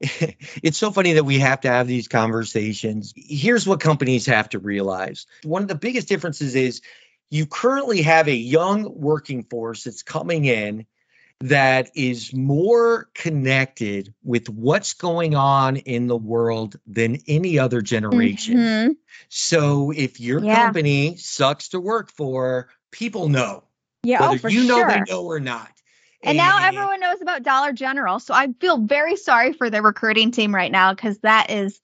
it's 0.62 0.78
so 0.78 0.92
funny 0.92 1.14
that 1.14 1.24
we 1.24 1.40
have 1.40 1.62
to 1.62 1.68
have 1.68 1.88
these 1.88 2.06
conversations. 2.06 3.12
Here's 3.16 3.66
what 3.66 3.80
companies 3.80 4.26
have 4.26 4.50
to 4.50 4.60
realize. 4.60 5.26
One 5.42 5.62
of 5.62 5.68
the 5.68 5.74
biggest 5.74 6.06
differences 6.06 6.54
is 6.54 6.82
you 7.30 7.46
currently 7.46 8.02
have 8.02 8.28
a 8.28 8.36
young 8.36 8.88
working 8.94 9.42
force 9.42 9.82
that's 9.82 10.04
coming 10.04 10.44
in 10.44 10.86
that 11.40 11.90
is 11.94 12.34
more 12.34 13.08
connected 13.14 14.12
with 14.24 14.48
what's 14.48 14.94
going 14.94 15.36
on 15.36 15.76
in 15.76 16.08
the 16.08 16.16
world 16.16 16.76
than 16.86 17.18
any 17.28 17.58
other 17.58 17.80
generation. 17.80 18.56
Mm-hmm. 18.56 18.92
So 19.28 19.92
if 19.92 20.18
your 20.18 20.42
yeah. 20.42 20.64
company 20.64 21.16
sucks 21.16 21.68
to 21.68 21.80
work 21.80 22.10
for, 22.10 22.68
people 22.90 23.28
know. 23.28 23.64
Yeah, 24.02 24.18
oh, 24.20 24.30
whether 24.30 24.48
oh, 24.48 24.50
you 24.50 24.66
know 24.66 24.78
sure. 24.78 24.88
they 24.88 25.00
know 25.08 25.24
or 25.24 25.40
not. 25.40 25.70
And, 26.22 26.30
and, 26.30 26.38
now 26.38 26.66
everyone 26.66 26.98
knows 26.98 27.20
about 27.22 27.44
Dollar 27.44 27.72
General. 27.72 28.18
So 28.18 28.34
I 28.34 28.48
feel 28.60 28.78
very 28.78 29.14
sorry 29.14 29.52
for 29.52 29.70
the 29.70 29.82
recruiting 29.82 30.32
team 30.32 30.52
right 30.52 30.72
now 30.72 30.92
because 30.92 31.18
that 31.18 31.50
is 31.50 31.80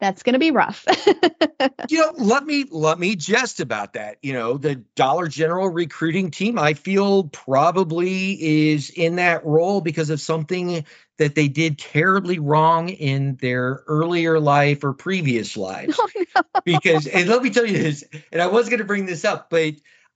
that's 0.00 0.22
going 0.22 0.34
to 0.34 0.38
be 0.38 0.50
rough. 0.50 0.84
you 1.88 1.98
know, 1.98 2.12
let 2.16 2.44
me 2.44 2.64
let 2.70 2.98
me 2.98 3.16
jest 3.16 3.60
about 3.60 3.94
that. 3.94 4.18
You 4.22 4.32
know, 4.32 4.58
the 4.58 4.76
Dollar 4.96 5.28
General 5.28 5.68
recruiting 5.68 6.30
team, 6.30 6.58
I 6.58 6.74
feel 6.74 7.24
probably 7.24 8.72
is 8.72 8.90
in 8.90 9.16
that 9.16 9.44
role 9.44 9.80
because 9.80 10.10
of 10.10 10.20
something 10.20 10.84
that 11.18 11.34
they 11.34 11.48
did 11.48 11.78
terribly 11.78 12.38
wrong 12.38 12.88
in 12.88 13.36
their 13.36 13.84
earlier 13.86 14.40
life 14.40 14.84
or 14.84 14.92
previous 14.92 15.56
lives. 15.56 15.98
Oh, 16.36 16.42
no. 16.54 16.60
Because, 16.64 17.06
and 17.06 17.28
let 17.28 17.42
me 17.42 17.50
tell 17.50 17.66
you 17.66 17.78
this, 17.78 18.04
and 18.32 18.42
I 18.42 18.48
was 18.48 18.68
going 18.68 18.80
to 18.80 18.84
bring 18.84 19.06
this 19.06 19.24
up, 19.24 19.50
but 19.50 19.74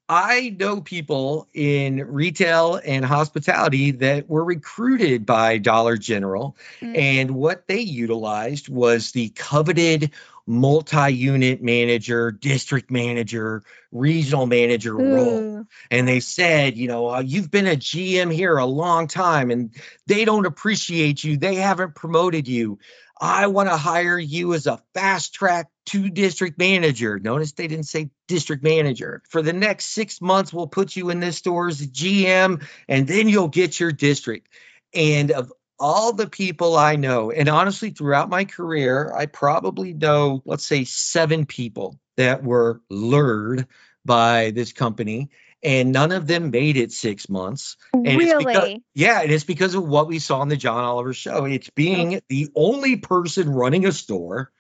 I 0.09 0.57
know 0.59 0.81
people 0.81 1.49
in 1.53 1.99
retail 2.07 2.81
and 2.83 3.05
hospitality 3.05 3.91
that 3.93 4.29
were 4.29 4.45
recruited 4.45 5.27
by 5.27 5.59
Dollar 5.59 5.99
General, 5.99 6.57
mm-hmm. 6.81 6.97
and 6.97 7.31
what 7.33 7.67
they 7.67 7.81
utilized 7.81 8.69
was 8.71 9.13
the 9.13 9.29
coveted 9.31 10.13
multi 10.49 11.13
unit 11.13 11.63
manager, 11.63 12.33
district 12.33 12.91
manager, 12.91 13.63
regional 13.93 14.47
manager 14.47 14.95
Ooh. 14.95 15.15
role. 15.15 15.67
And 15.91 16.09
they 16.09 16.21
said, 16.21 16.79
you 16.79 16.89
know, 16.89 17.11
uh, 17.11 17.21
you've 17.21 17.51
been 17.51 17.67
a 17.67 17.77
GM 17.77 18.33
here 18.33 18.57
a 18.57 18.65
long 18.65 19.09
time 19.09 19.51
and 19.51 19.71
they 20.07 20.25
don't 20.25 20.47
appreciate 20.47 21.23
you. 21.23 21.37
They 21.37 21.57
haven't 21.57 21.95
promoted 21.95 22.49
you. 22.49 22.79
I 23.21 23.49
want 23.49 23.69
to 23.69 23.77
hire 23.77 24.19
you 24.19 24.55
as 24.55 24.67
a 24.67 24.81
fast 24.95 25.35
track 25.35 25.69
to 25.87 26.09
district 26.09 26.59
manager. 26.59 27.19
Notice 27.19 27.53
they 27.53 27.67
didn't 27.67 27.87
say 27.87 28.11
district 28.27 28.63
manager. 28.63 29.23
For 29.29 29.43
the 29.43 29.53
next 29.53 29.87
six 29.87 30.21
months, 30.21 30.53
we'll 30.53 30.67
put 30.67 30.95
you 30.95 31.11
in 31.11 31.21
this 31.21 31.39
store 31.39 31.69
as 31.69 31.81
GM, 31.81 32.65
and 32.89 33.07
then 33.07 33.29
you'll 33.29 33.49
get 33.49 33.81
your 33.81 33.93
district. 33.93 34.49
And 34.95 35.31
of 35.31 35.53
all 35.81 36.13
the 36.13 36.29
people 36.29 36.77
I 36.77 36.97
know, 36.97 37.31
and 37.31 37.49
honestly, 37.49 37.91
throughout 37.91 38.29
my 38.29 38.45
career, 38.45 39.13
I 39.15 39.27
probably 39.27 39.93
know, 39.93 40.43
let's 40.45 40.67
say, 40.67 40.85
seven 40.85 41.47
people 41.47 41.99
that 42.17 42.43
were 42.43 42.81
lured 42.91 43.67
by 44.05 44.51
this 44.51 44.73
company 44.73 45.31
and 45.63 45.93
none 45.93 46.13
of 46.13 46.27
them 46.27 46.51
made 46.51 46.77
it 46.77 46.93
six 46.93 47.29
months. 47.29 47.77
And 47.93 48.07
really? 48.07 48.45
Because, 48.45 48.79
yeah, 48.95 49.23
and 49.23 49.33
it's 49.33 49.45
because 49.45 49.75
of 49.75 49.87
what 49.87 50.09
we 50.09 50.19
saw 50.19 50.41
on 50.41 50.49
the 50.49 50.57
John 50.57 50.85
Oliver 50.85 51.13
show. 51.13 51.45
It's 51.45 51.71
being 51.71 52.21
the 52.29 52.49
only 52.55 52.97
person 52.97 53.51
running 53.51 53.87
a 53.87 53.93
store, 53.93 54.53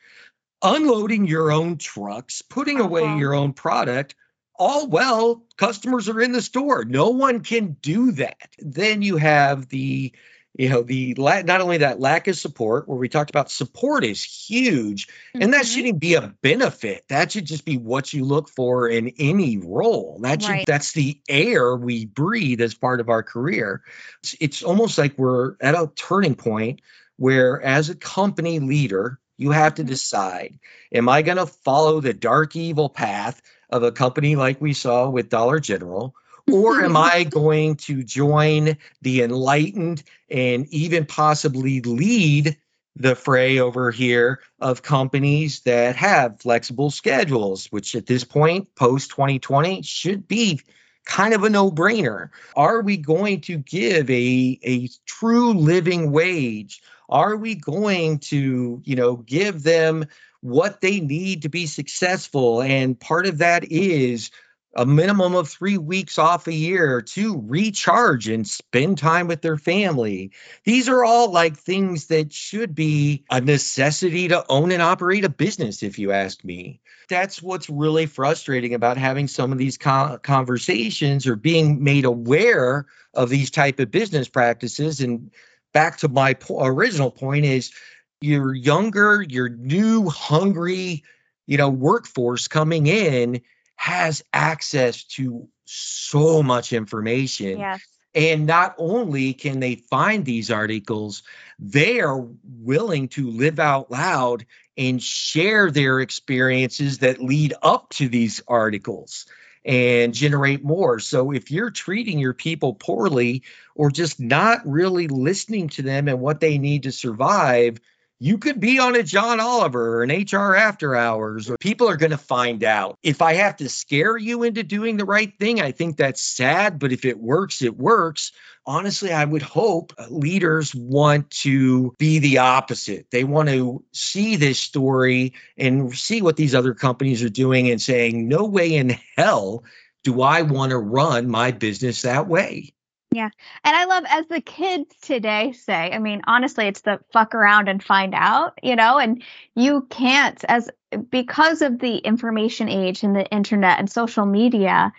unloading 0.63 1.27
your 1.27 1.53
own 1.53 1.79
trucks, 1.79 2.43
putting 2.43 2.81
uh-huh. 2.81 2.89
away 2.89 3.19
your 3.19 3.35
own 3.35 3.53
product. 3.53 4.15
All 4.61 4.89
well, 4.89 5.45
customers 5.57 6.09
are 6.09 6.21
in 6.21 6.33
the 6.33 6.43
store. 6.43 6.85
No 6.85 7.11
one 7.11 7.41
can 7.41 7.77
do 7.81 8.11
that. 8.13 8.51
Then 8.59 9.03
you 9.03 9.17
have 9.17 9.69
the 9.69 10.13
you 10.55 10.69
know 10.69 10.83
the 10.83 11.15
not 11.17 11.61
only 11.61 11.79
that 11.79 12.01
lack 12.01 12.27
of 12.29 12.37
support 12.37 12.89
where 12.89 12.99
we 12.99 13.09
talked 13.09 13.31
about 13.31 13.51
support 13.51 14.05
is 14.05 14.23
huge 14.23 15.07
mm-hmm. 15.07 15.43
and 15.43 15.55
that 15.55 15.63
mm-hmm. 15.63 15.75
shouldn't 15.75 16.01
be 16.01 16.15
a 16.15 16.35
benefit 16.43 17.05
that 17.09 17.33
should 17.33 17.45
just 17.45 17.65
be 17.65 17.77
what 17.77 18.13
you 18.13 18.25
look 18.25 18.49
for 18.49 18.89
in 18.89 19.13
any 19.19 19.59
role 19.59 20.19
that 20.23 20.43
should, 20.43 20.51
right. 20.51 20.67
that's 20.67 20.93
the 20.93 21.21
air 21.29 21.77
we 21.77 22.07
breathe 22.07 22.61
as 22.61 22.75
part 22.75 23.01
of 23.01 23.09
our 23.09 23.23
career 23.23 23.83
it's, 24.23 24.37
it's 24.41 24.63
almost 24.63 24.99
like 24.99 25.17
we're 25.19 25.55
at 25.61 25.75
a 25.75 25.91
turning 25.95 26.35
point 26.35 26.81
where 27.17 27.61
as 27.63 27.91
a 27.91 27.95
company 27.95 28.59
leader 28.59 29.19
you 29.37 29.51
have 29.51 29.75
to 29.75 29.83
mm-hmm. 29.83 29.91
decide 29.91 30.59
am 30.93 31.09
i 31.09 31.23
going 31.23 31.39
to 31.39 31.47
follow 31.47 32.01
the 32.01 32.15
dark 32.15 32.57
evil 32.57 32.89
path 32.89 33.41
of 33.71 33.83
a 33.83 33.93
company 33.93 34.35
like 34.35 34.61
we 34.61 34.73
saw 34.73 35.09
with 35.09 35.29
dollar 35.29 35.61
general 35.61 36.15
or 36.53 36.83
am 36.83 36.97
I 36.97 37.25
going 37.25 37.77
to 37.77 38.03
join 38.03 38.77
the 39.03 39.23
enlightened 39.23 40.03
and 40.31 40.67
even 40.69 41.07
possibly 41.07 41.81
lead 41.81 42.57
the 42.97 43.15
fray 43.15 43.59
over 43.59 43.91
here 43.91 44.41
of 44.61 44.83
companies 44.83 45.61
that 45.61 45.97
have 45.97 46.41
flexible 46.41 46.91
schedules, 46.91 47.67
which 47.67 47.95
at 47.95 48.07
this 48.07 48.25
point, 48.25 48.75
post 48.75 49.11
2020, 49.11 49.83
should 49.83 50.27
be 50.27 50.61
kind 51.05 51.33
of 51.33 51.45
a 51.45 51.51
no 51.51 51.71
brainer. 51.71 52.31
Are 52.57 52.83
we 52.83 52.97
going 52.97 53.41
to 53.43 53.59
give 53.59 54.11
a, 54.11 54.59
a 54.63 54.89
true 55.07 55.55
living 55.55 56.11
wage? 56.11 56.83
Are 57.09 57.37
we 57.37 57.55
going 57.55 58.19
to, 58.19 58.83
you 58.85 58.97
know, 58.97 59.17
give 59.17 59.63
them 59.63 60.07
what 60.41 60.81
they 60.81 61.01
need 61.01 61.43
to 61.43 61.49
be 61.49 61.67
successful. 61.67 62.63
And 62.63 62.99
part 62.99 63.27
of 63.27 63.39
that 63.39 63.65
is 63.65 64.31
a 64.79 64.87
minimum 64.87 65.35
of 65.35 65.49
three 65.49 65.77
weeks 65.77 66.19
off 66.19 66.47
a 66.47 66.55
year 66.55 67.03
to 67.03 67.43
recharge 67.49 68.29
and 68.29 68.47
spend 68.47 68.97
time 68.97 69.27
with 69.27 69.43
their 69.43 69.57
family. 69.57 70.31
These 70.63 70.89
are 70.89 71.05
all 71.05 71.33
like 71.33 71.57
things 71.57 72.07
that 72.07 72.33
should 72.33 72.77
be 72.77 73.25
a 73.29 73.41
necessity 73.41 74.29
to 74.29 74.45
own 74.49 74.71
and 74.71 74.81
operate 74.81 75.25
a 75.25 75.29
business, 75.29 75.83
if 75.83 75.99
you 75.99 76.13
ask 76.13 76.45
me. 76.45 76.81
That's 77.09 77.43
what's 77.43 77.69
really 77.69 78.07
frustrating 78.07 78.73
about 78.73 78.99
having 78.99 79.27
some 79.27 79.51
of 79.51 79.59
these 79.59 79.79
conversations 79.79 81.27
or 81.27 81.35
being 81.35 81.83
made 81.83 82.05
aware 82.05 82.87
of 83.15 83.31
these 83.31 83.51
type 83.51 83.81
of 83.81 83.91
business 83.91 84.29
practices. 84.29 85.01
And 85.01 85.33
back 85.73 85.97
to 85.99 86.09
my 86.09 86.35
po- 86.35 86.65
original 86.65 87.11
point 87.11 87.47
is 87.47 87.73
you're 88.21 88.55
younger, 88.55 89.27
you're 89.29 89.49
new, 89.49 90.09
hungry, 90.09 91.03
you 91.49 91.57
know, 91.57 91.69
workforce 91.69 92.47
coming 92.47 92.87
in 92.87 93.41
has 93.79 94.25
access 94.33 95.05
to 95.05 95.49
so 95.65 96.43
much 96.43 96.73
information. 96.73 97.61
Yes. 97.61 97.81
And 98.13 98.45
not 98.45 98.75
only 98.77 99.35
can 99.35 99.61
they 99.61 99.77
find 99.77 100.25
these 100.25 100.51
articles, 100.51 101.23
they 101.61 102.01
are 102.01 102.27
willing 102.43 103.07
to 103.09 103.31
live 103.31 103.61
out 103.61 103.89
loud 103.89 104.47
and 104.77 105.01
share 105.01 105.71
their 105.71 106.01
experiences 106.01 106.99
that 106.99 107.23
lead 107.23 107.55
up 107.63 107.91
to 107.91 108.09
these 108.09 108.43
articles 108.49 109.27
and 109.65 110.13
generate 110.13 110.65
more. 110.65 110.99
So 110.99 111.31
if 111.31 111.53
you're 111.53 111.71
treating 111.71 112.19
your 112.19 112.35
people 112.35 112.75
poorly 112.75 113.45
or 113.77 113.93
just 113.93 114.19
not 114.19 114.67
really 114.67 115.07
listening 115.07 115.69
to 115.71 115.83
them 115.83 116.09
and 116.09 116.21
what 116.21 116.41
they 116.41 116.59
need 116.59 116.83
to 116.83 116.93
survive, 116.93 117.79
you 118.21 118.39
could 118.39 118.59
be 118.59 118.79
on 118.79 118.97
a 118.97 119.03
John 119.03 119.39
Oliver 119.39 119.99
or 119.99 120.03
an 120.03 120.11
HR 120.11 120.57
after 120.57 120.97
hours, 120.97 121.49
or 121.49 121.57
people 121.59 121.89
are 121.89 121.97
going 121.97 122.11
to 122.11 122.19
find 122.19 122.65
out. 122.65 122.97
If 123.03 123.23
I 123.23 123.35
have 123.35 123.57
to 123.59 123.69
scare 123.69 124.17
you 124.17 124.43
into 124.43 124.63
doing 124.63 124.97
the 124.97 125.05
right 125.05 125.33
thing, 125.39 125.61
I 125.61 125.73
think 125.73 125.97
that's 125.97 126.21
sad. 126.21 126.79
But 126.79 126.93
if 126.93 127.05
it 127.05 127.19
works, 127.19 127.63
it 127.63 127.77
works. 127.77 128.33
Honestly, 128.67 129.13
I 129.13 129.25
would 129.25 129.43
hope 129.43 129.93
leaders 130.11 130.75
want 130.75 131.31
to 131.31 131.95
be 131.99 132.19
the 132.19 132.39
opposite. 132.39 133.07
They 133.11 133.25
want 133.25 133.49
to 133.49 133.85
see 133.93 134.37
this 134.37 134.59
story 134.59 135.35
and 135.57 135.97
see 135.97 136.21
what 136.21 136.37
these 136.37 136.55
other 136.55 136.75
companies 136.75 137.23
are 137.23 137.31
doing 137.31 137.71
and 137.71 137.81
saying, 137.81 138.29
no 138.29 138.45
way 138.45 138.75
in 138.75 138.99
hell 139.17 139.65
do 140.05 140.23
I 140.23 140.43
want 140.43 140.71
to 140.71 140.79
run 140.79 141.29
my 141.29 141.53
business 141.53 142.03
that 142.03 142.29
way. 142.29 142.75
Yeah. 143.19 143.31
And 143.65 143.77
I 143.77 143.87
love 143.87 144.05
as 144.09 144.29
the 144.29 144.41
kids 144.41 144.95
today 145.03 145.51
say, 145.51 145.91
I 145.91 145.99
mean, 145.99 146.21
honestly, 146.29 146.69
it's 146.69 146.83
the 146.83 147.01
fuck 147.13 147.35
around 147.35 147.69
and 147.69 147.83
find 147.83 148.15
out, 148.15 148.61
you 148.63 148.77
know, 148.77 148.99
and 148.99 149.25
you 149.57 149.89
can't 149.91 150.45
as 150.45 150.71
because 151.11 151.61
of 151.61 151.81
the 151.81 151.97
information 151.97 152.69
age 152.69 153.03
and 153.03 153.17
the 153.17 153.27
internet 153.27 153.81
and 153.81 153.91
social 153.91 154.25
media, 154.25 154.93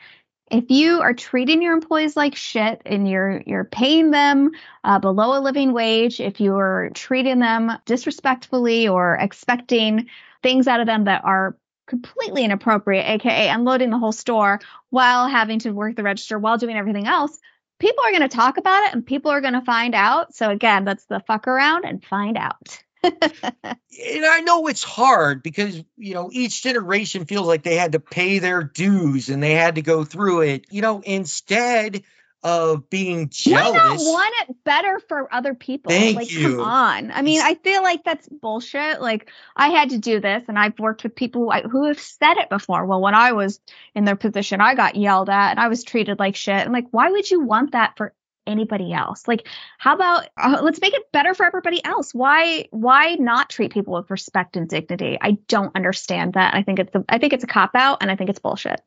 if 0.51 0.65
you 0.69 0.99
are 0.99 1.13
treating 1.13 1.61
your 1.61 1.71
employees 1.71 2.17
like 2.17 2.35
shit 2.35 2.81
and 2.85 3.09
you're 3.09 3.41
you're 3.45 3.63
paying 3.63 4.11
them 4.11 4.51
uh, 4.83 4.99
below 4.99 5.39
a 5.39 5.39
living 5.39 5.71
wage, 5.71 6.19
if 6.19 6.41
you're 6.41 6.89
treating 6.93 7.39
them 7.39 7.71
disrespectfully 7.85 8.89
or 8.89 9.15
expecting 9.15 10.07
things 10.43 10.67
out 10.67 10.81
of 10.81 10.87
them 10.87 11.05
that 11.05 11.23
are 11.23 11.55
completely 11.87 12.43
inappropriate, 12.43 13.05
aka 13.07 13.47
unloading 13.47 13.91
the 13.91 13.97
whole 13.97 14.11
store 14.11 14.59
while 14.89 15.29
having 15.29 15.59
to 15.59 15.71
work 15.71 15.95
the 15.95 16.03
register 16.03 16.37
while 16.37 16.57
doing 16.57 16.75
everything 16.75 17.07
else, 17.07 17.39
people 17.79 18.03
are 18.05 18.11
going 18.11 18.27
to 18.29 18.35
talk 18.35 18.57
about 18.57 18.83
it 18.83 18.93
and 18.93 19.05
people 19.05 19.31
are 19.31 19.41
going 19.41 19.53
to 19.53 19.61
find 19.61 19.95
out. 19.95 20.35
So 20.35 20.49
again, 20.49 20.85
that's 20.85 21.05
the 21.05 21.21
fuck 21.21 21.47
around 21.47 21.85
and 21.85 22.03
find 22.03 22.37
out. 22.37 22.83
and 23.03 23.15
I 24.25 24.41
know 24.41 24.67
it's 24.67 24.83
hard 24.83 25.41
because, 25.41 25.81
you 25.97 26.13
know, 26.13 26.29
each 26.31 26.61
generation 26.61 27.25
feels 27.25 27.47
like 27.47 27.63
they 27.63 27.77
had 27.77 27.93
to 27.93 27.99
pay 27.99 28.39
their 28.39 28.61
dues 28.63 29.29
and 29.29 29.41
they 29.41 29.53
had 29.53 29.75
to 29.75 29.81
go 29.81 30.03
through 30.03 30.41
it. 30.41 30.65
You 30.69 30.81
know, 30.81 30.99
instead, 30.99 32.03
of 32.41 32.89
being 32.89 33.29
jealous. 33.29 33.73
Why 33.73 33.87
not 33.87 33.97
want 33.97 34.35
it 34.49 34.63
better 34.63 34.99
for 35.07 35.33
other 35.33 35.53
people? 35.53 35.91
Thank 35.91 36.15
like, 36.15 36.31
you. 36.31 36.57
come 36.57 36.59
on. 36.61 37.11
I 37.11 37.21
mean, 37.21 37.41
I 37.41 37.55
feel 37.55 37.83
like 37.83 38.03
that's 38.03 38.27
bullshit. 38.29 39.01
Like, 39.01 39.29
I 39.55 39.69
had 39.69 39.89
to 39.89 39.97
do 39.97 40.19
this, 40.19 40.43
and 40.47 40.57
I've 40.57 40.79
worked 40.79 41.03
with 41.03 41.15
people 41.15 41.43
who, 41.43 41.51
I, 41.51 41.61
who 41.63 41.87
have 41.87 41.99
said 41.99 42.37
it 42.37 42.49
before. 42.49 42.85
Well, 42.85 43.01
when 43.01 43.15
I 43.15 43.33
was 43.33 43.59
in 43.93 44.05
their 44.05 44.15
position, 44.15 44.61
I 44.61 44.75
got 44.75 44.95
yelled 44.95 45.29
at 45.29 45.51
and 45.51 45.59
I 45.59 45.67
was 45.67 45.83
treated 45.83 46.19
like 46.19 46.35
shit. 46.35 46.55
And 46.55 46.71
like, 46.71 46.87
why 46.91 47.09
would 47.09 47.29
you 47.29 47.41
want 47.41 47.73
that 47.73 47.97
for 47.97 48.13
anybody 48.47 48.93
else? 48.93 49.27
Like, 49.27 49.47
how 49.77 49.95
about 49.95 50.27
uh, 50.37 50.59
let's 50.61 50.81
make 50.81 50.93
it 50.93 51.11
better 51.11 51.33
for 51.33 51.45
everybody 51.45 51.83
else? 51.83 52.13
Why 52.13 52.67
why 52.71 53.15
not 53.15 53.49
treat 53.49 53.71
people 53.71 53.93
with 53.93 54.09
respect 54.09 54.57
and 54.57 54.67
dignity? 54.67 55.17
I 55.21 55.37
don't 55.47 55.75
understand 55.75 56.33
that. 56.33 56.53
I 56.53 56.63
think 56.63 56.79
it's 56.79 56.95
a, 56.95 57.03
I 57.07 57.17
think 57.19 57.33
it's 57.33 57.43
a 57.43 57.47
cop 57.47 57.71
out, 57.75 57.99
and 58.01 58.09
I 58.09 58.15
think 58.15 58.29
it's 58.29 58.39
bullshit. 58.39 58.81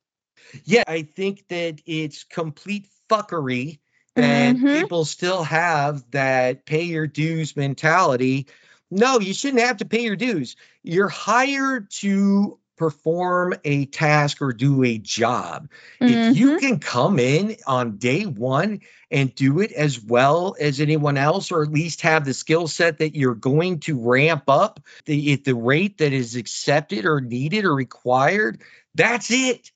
Yeah, 0.64 0.85
I 0.87 1.02
think 1.02 1.48
that 1.48 1.81
it's 1.87 2.24
complete 2.24 2.88
fuckery 3.09 3.78
that 4.14 4.57
mm-hmm. 4.57 4.81
people 4.81 5.05
still 5.05 5.42
have 5.42 6.05
that 6.11 6.66
pay 6.66 6.83
your 6.83 7.07
dues 7.07 7.57
mentality. 7.57 8.46
No, 8.90 9.20
you 9.20 9.33
shouldn't 9.33 9.62
have 9.62 9.78
to 9.78 9.87
pay 9.87 10.02
your 10.02 10.16
dues. 10.16 10.57
You're 10.83 11.09
hired 11.09 11.90
to 11.92 12.59
perform 12.76 13.55
a 13.64 13.87
task 13.87 14.42
or 14.42 14.52
do 14.52 14.83
a 14.83 14.98
job. 14.98 15.68
Mm-hmm. 16.00 16.12
If 16.12 16.37
you 16.37 16.48
mm-hmm. 16.48 16.59
can 16.59 16.78
come 16.78 17.18
in 17.18 17.57
on 17.66 17.98
day 17.98 18.24
one 18.24 18.81
and 19.11 19.35
do 19.35 19.61
it 19.61 19.72
as 19.72 20.02
well 20.02 20.57
as 20.59 20.81
anyone 20.81 21.16
else, 21.16 21.52
or 21.52 21.62
at 21.62 21.70
least 21.70 22.02
have 22.02 22.24
the 22.24 22.35
skill 22.35 22.66
set 22.66 22.98
that 22.98 23.14
you're 23.14 23.35
going 23.35 23.81
to 23.81 23.98
ramp 23.98 24.44
up 24.48 24.81
the, 25.05 25.33
at 25.33 25.44
the 25.44 25.55
rate 25.55 25.98
that 25.98 26.12
is 26.12 26.35
accepted 26.35 27.05
or 27.05 27.20
needed 27.20 27.64
or 27.64 27.74
required, 27.74 28.62
that's 28.94 29.31
it. 29.31 29.70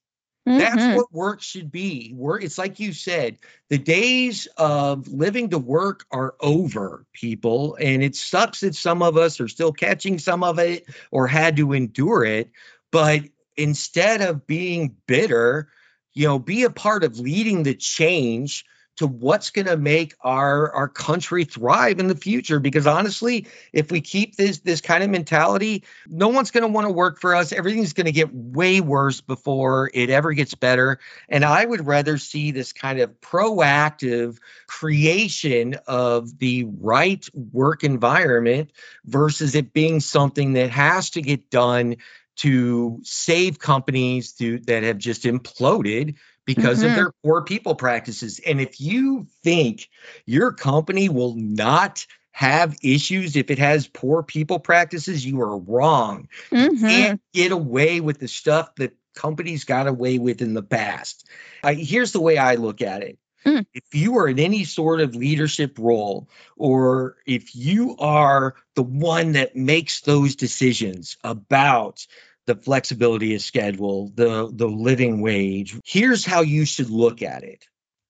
Mm-hmm. 0.46 0.58
That's 0.58 0.96
what 0.96 1.12
work 1.12 1.42
should 1.42 1.72
be. 1.72 2.12
Work, 2.14 2.44
it's 2.44 2.58
like 2.58 2.78
you 2.78 2.92
said, 2.92 3.38
the 3.68 3.78
days 3.78 4.46
of 4.56 5.08
living 5.08 5.50
to 5.50 5.58
work 5.58 6.04
are 6.12 6.36
over, 6.40 7.04
people. 7.12 7.76
And 7.80 8.02
it 8.02 8.14
sucks 8.14 8.60
that 8.60 8.76
some 8.76 9.02
of 9.02 9.16
us 9.16 9.40
are 9.40 9.48
still 9.48 9.72
catching 9.72 10.18
some 10.18 10.44
of 10.44 10.60
it 10.60 10.86
or 11.10 11.26
had 11.26 11.56
to 11.56 11.72
endure 11.72 12.24
it. 12.24 12.52
But 12.92 13.22
instead 13.56 14.22
of 14.22 14.46
being 14.46 14.96
bitter, 15.06 15.68
you 16.14 16.28
know, 16.28 16.38
be 16.38 16.62
a 16.62 16.70
part 16.70 17.02
of 17.02 17.18
leading 17.18 17.64
the 17.64 17.74
change 17.74 18.64
to 18.96 19.06
what's 19.06 19.50
going 19.50 19.66
to 19.66 19.76
make 19.76 20.14
our 20.20 20.72
our 20.72 20.88
country 20.88 21.44
thrive 21.44 21.98
in 21.98 22.08
the 22.08 22.16
future. 22.16 22.58
Because 22.60 22.86
honestly 22.86 23.46
if 23.72 23.90
we 23.90 24.00
keep 24.00 24.36
this 24.36 24.58
this 24.58 24.80
kind 24.80 25.04
of 25.04 25.10
mentality 25.10 25.84
no 26.08 26.28
one's 26.28 26.50
going 26.50 26.62
to 26.62 26.68
want 26.68 26.86
to 26.86 26.92
work 26.92 27.20
for 27.20 27.34
us. 27.34 27.52
Everything's 27.52 27.92
going 27.92 28.06
to 28.06 28.12
get 28.12 28.32
way 28.32 28.80
worse 28.80 29.20
before 29.20 29.90
it 29.92 30.10
ever 30.10 30.32
gets 30.32 30.54
better. 30.54 30.98
And 31.28 31.44
i 31.44 31.64
would 31.64 31.86
rather 31.86 32.18
see 32.18 32.50
this 32.50 32.72
kind 32.72 33.00
of 33.00 33.20
proactive 33.20 34.38
creation 34.66 35.76
of 35.86 36.38
the 36.38 36.64
right 36.64 37.26
work 37.34 37.84
environment 37.84 38.72
versus 39.04 39.54
it 39.54 39.72
being 39.72 40.00
something 40.00 40.54
that 40.54 40.70
has 40.70 41.10
to 41.10 41.22
get 41.22 41.50
done 41.50 41.96
to 42.36 43.00
save 43.02 43.58
companies 43.58 44.32
to, 44.32 44.58
that 44.60 44.82
have 44.82 44.98
just 44.98 45.24
imploded 45.24 46.16
because 46.46 46.78
mm-hmm. 46.78 46.88
of 46.90 46.96
their 46.96 47.12
poor 47.22 47.42
people 47.42 47.74
practices. 47.74 48.40
And 48.44 48.60
if 48.60 48.80
you 48.80 49.26
think 49.42 49.88
your 50.24 50.52
company 50.52 51.08
will 51.08 51.34
not 51.34 52.06
have 52.32 52.76
issues 52.82 53.36
if 53.36 53.50
it 53.50 53.58
has 53.58 53.88
poor 53.88 54.22
people 54.22 54.58
practices, 54.58 55.24
you 55.24 55.40
are 55.40 55.58
wrong. 55.58 56.28
Mm-hmm. 56.50 56.74
You 56.74 56.80
can't 56.80 57.20
get 57.34 57.52
away 57.52 58.00
with 58.00 58.18
the 58.18 58.28
stuff 58.28 58.74
that 58.76 58.96
companies 59.14 59.64
got 59.64 59.86
away 59.86 60.18
with 60.18 60.42
in 60.42 60.54
the 60.54 60.62
past. 60.62 61.28
I, 61.64 61.74
here's 61.74 62.12
the 62.12 62.20
way 62.20 62.38
I 62.38 62.54
look 62.54 62.82
at 62.82 63.02
it. 63.02 63.18
Mm. 63.44 63.64
If 63.72 63.94
you 63.94 64.18
are 64.18 64.28
in 64.28 64.38
any 64.38 64.64
sort 64.64 65.00
of 65.00 65.14
leadership 65.14 65.78
role, 65.78 66.28
or 66.56 67.16
if 67.26 67.54
you 67.54 67.96
are 67.98 68.56
the 68.74 68.82
one 68.82 69.32
that 69.32 69.56
makes 69.56 70.00
those 70.00 70.36
decisions 70.36 71.16
about 71.22 72.06
the 72.46 72.54
flexibility 72.54 73.34
of 73.34 73.42
schedule, 73.42 74.12
the, 74.14 74.50
the 74.52 74.68
living 74.68 75.20
wage. 75.20 75.78
Here's 75.84 76.24
how 76.24 76.42
you 76.42 76.64
should 76.64 76.90
look 76.90 77.22
at 77.22 77.42
it. 77.42 77.66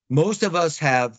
Most 0.09 0.43
of 0.43 0.55
us 0.55 0.79
have 0.79 1.19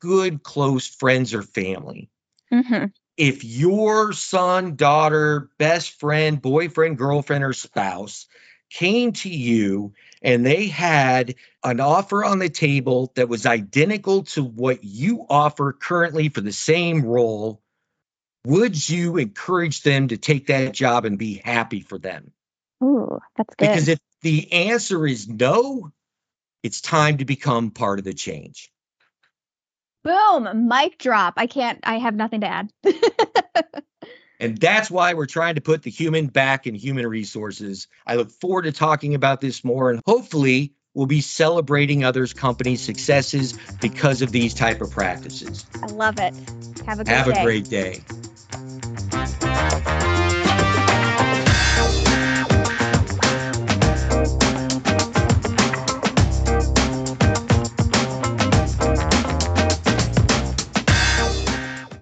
good, 0.00 0.42
close 0.42 0.86
friends 0.86 1.34
or 1.34 1.42
family. 1.42 2.08
Mm-hmm. 2.52 2.86
If 3.16 3.44
your 3.44 4.12
son, 4.12 4.76
daughter, 4.76 5.50
best 5.58 6.00
friend, 6.00 6.40
boyfriend, 6.40 6.98
girlfriend, 6.98 7.44
or 7.44 7.52
spouse 7.52 8.26
came 8.70 9.12
to 9.12 9.28
you 9.28 9.92
and 10.22 10.46
they 10.46 10.66
had 10.68 11.34
an 11.62 11.80
offer 11.80 12.24
on 12.24 12.38
the 12.38 12.48
table 12.48 13.12
that 13.16 13.28
was 13.28 13.44
identical 13.44 14.22
to 14.22 14.42
what 14.42 14.82
you 14.82 15.26
offer 15.28 15.72
currently 15.72 16.30
for 16.30 16.40
the 16.40 16.52
same 16.52 17.04
role, 17.04 17.60
would 18.46 18.88
you 18.88 19.18
encourage 19.18 19.82
them 19.82 20.08
to 20.08 20.16
take 20.16 20.46
that 20.46 20.72
job 20.72 21.04
and 21.04 21.18
be 21.18 21.34
happy 21.44 21.80
for 21.80 21.98
them? 21.98 22.32
Ooh, 22.82 23.18
that's 23.36 23.54
good. 23.54 23.68
Because 23.68 23.88
if 23.88 23.98
the 24.22 24.52
answer 24.52 25.06
is 25.06 25.28
no, 25.28 25.92
it's 26.62 26.80
time 26.80 27.18
to 27.18 27.24
become 27.24 27.70
part 27.70 27.98
of 27.98 28.04
the 28.04 28.14
change. 28.14 28.70
Boom, 30.04 30.68
mic 30.68 30.98
drop. 30.98 31.34
I 31.36 31.46
can't, 31.46 31.78
I 31.84 31.98
have 31.98 32.14
nothing 32.14 32.40
to 32.40 32.48
add. 32.48 32.72
And 34.42 34.58
that's 34.58 34.90
why 34.90 35.14
we're 35.14 35.26
trying 35.26 35.54
to 35.54 35.60
put 35.60 35.84
the 35.84 35.90
human 35.90 36.26
back 36.26 36.66
in 36.66 36.74
human 36.74 37.06
resources. 37.06 37.86
I 38.04 38.16
look 38.16 38.32
forward 38.32 38.62
to 38.62 38.72
talking 38.72 39.14
about 39.14 39.40
this 39.40 39.62
more 39.62 39.88
and 39.92 40.00
hopefully 40.04 40.72
we'll 40.94 41.06
be 41.06 41.20
celebrating 41.20 42.02
others 42.02 42.32
companies 42.32 42.82
successes 42.82 43.54
because 43.80 44.20
of 44.20 44.32
these 44.32 44.52
type 44.52 44.80
of 44.82 44.90
practices. 44.90 45.64
I 45.80 45.86
love 45.86 46.18
it. 46.18 46.34
Have 46.86 46.98
a 46.98 47.04
Have 47.04 47.06
day. 47.06 47.12
Have 47.12 47.28
a 47.28 47.40
great 47.40 47.68
day. 47.68 48.02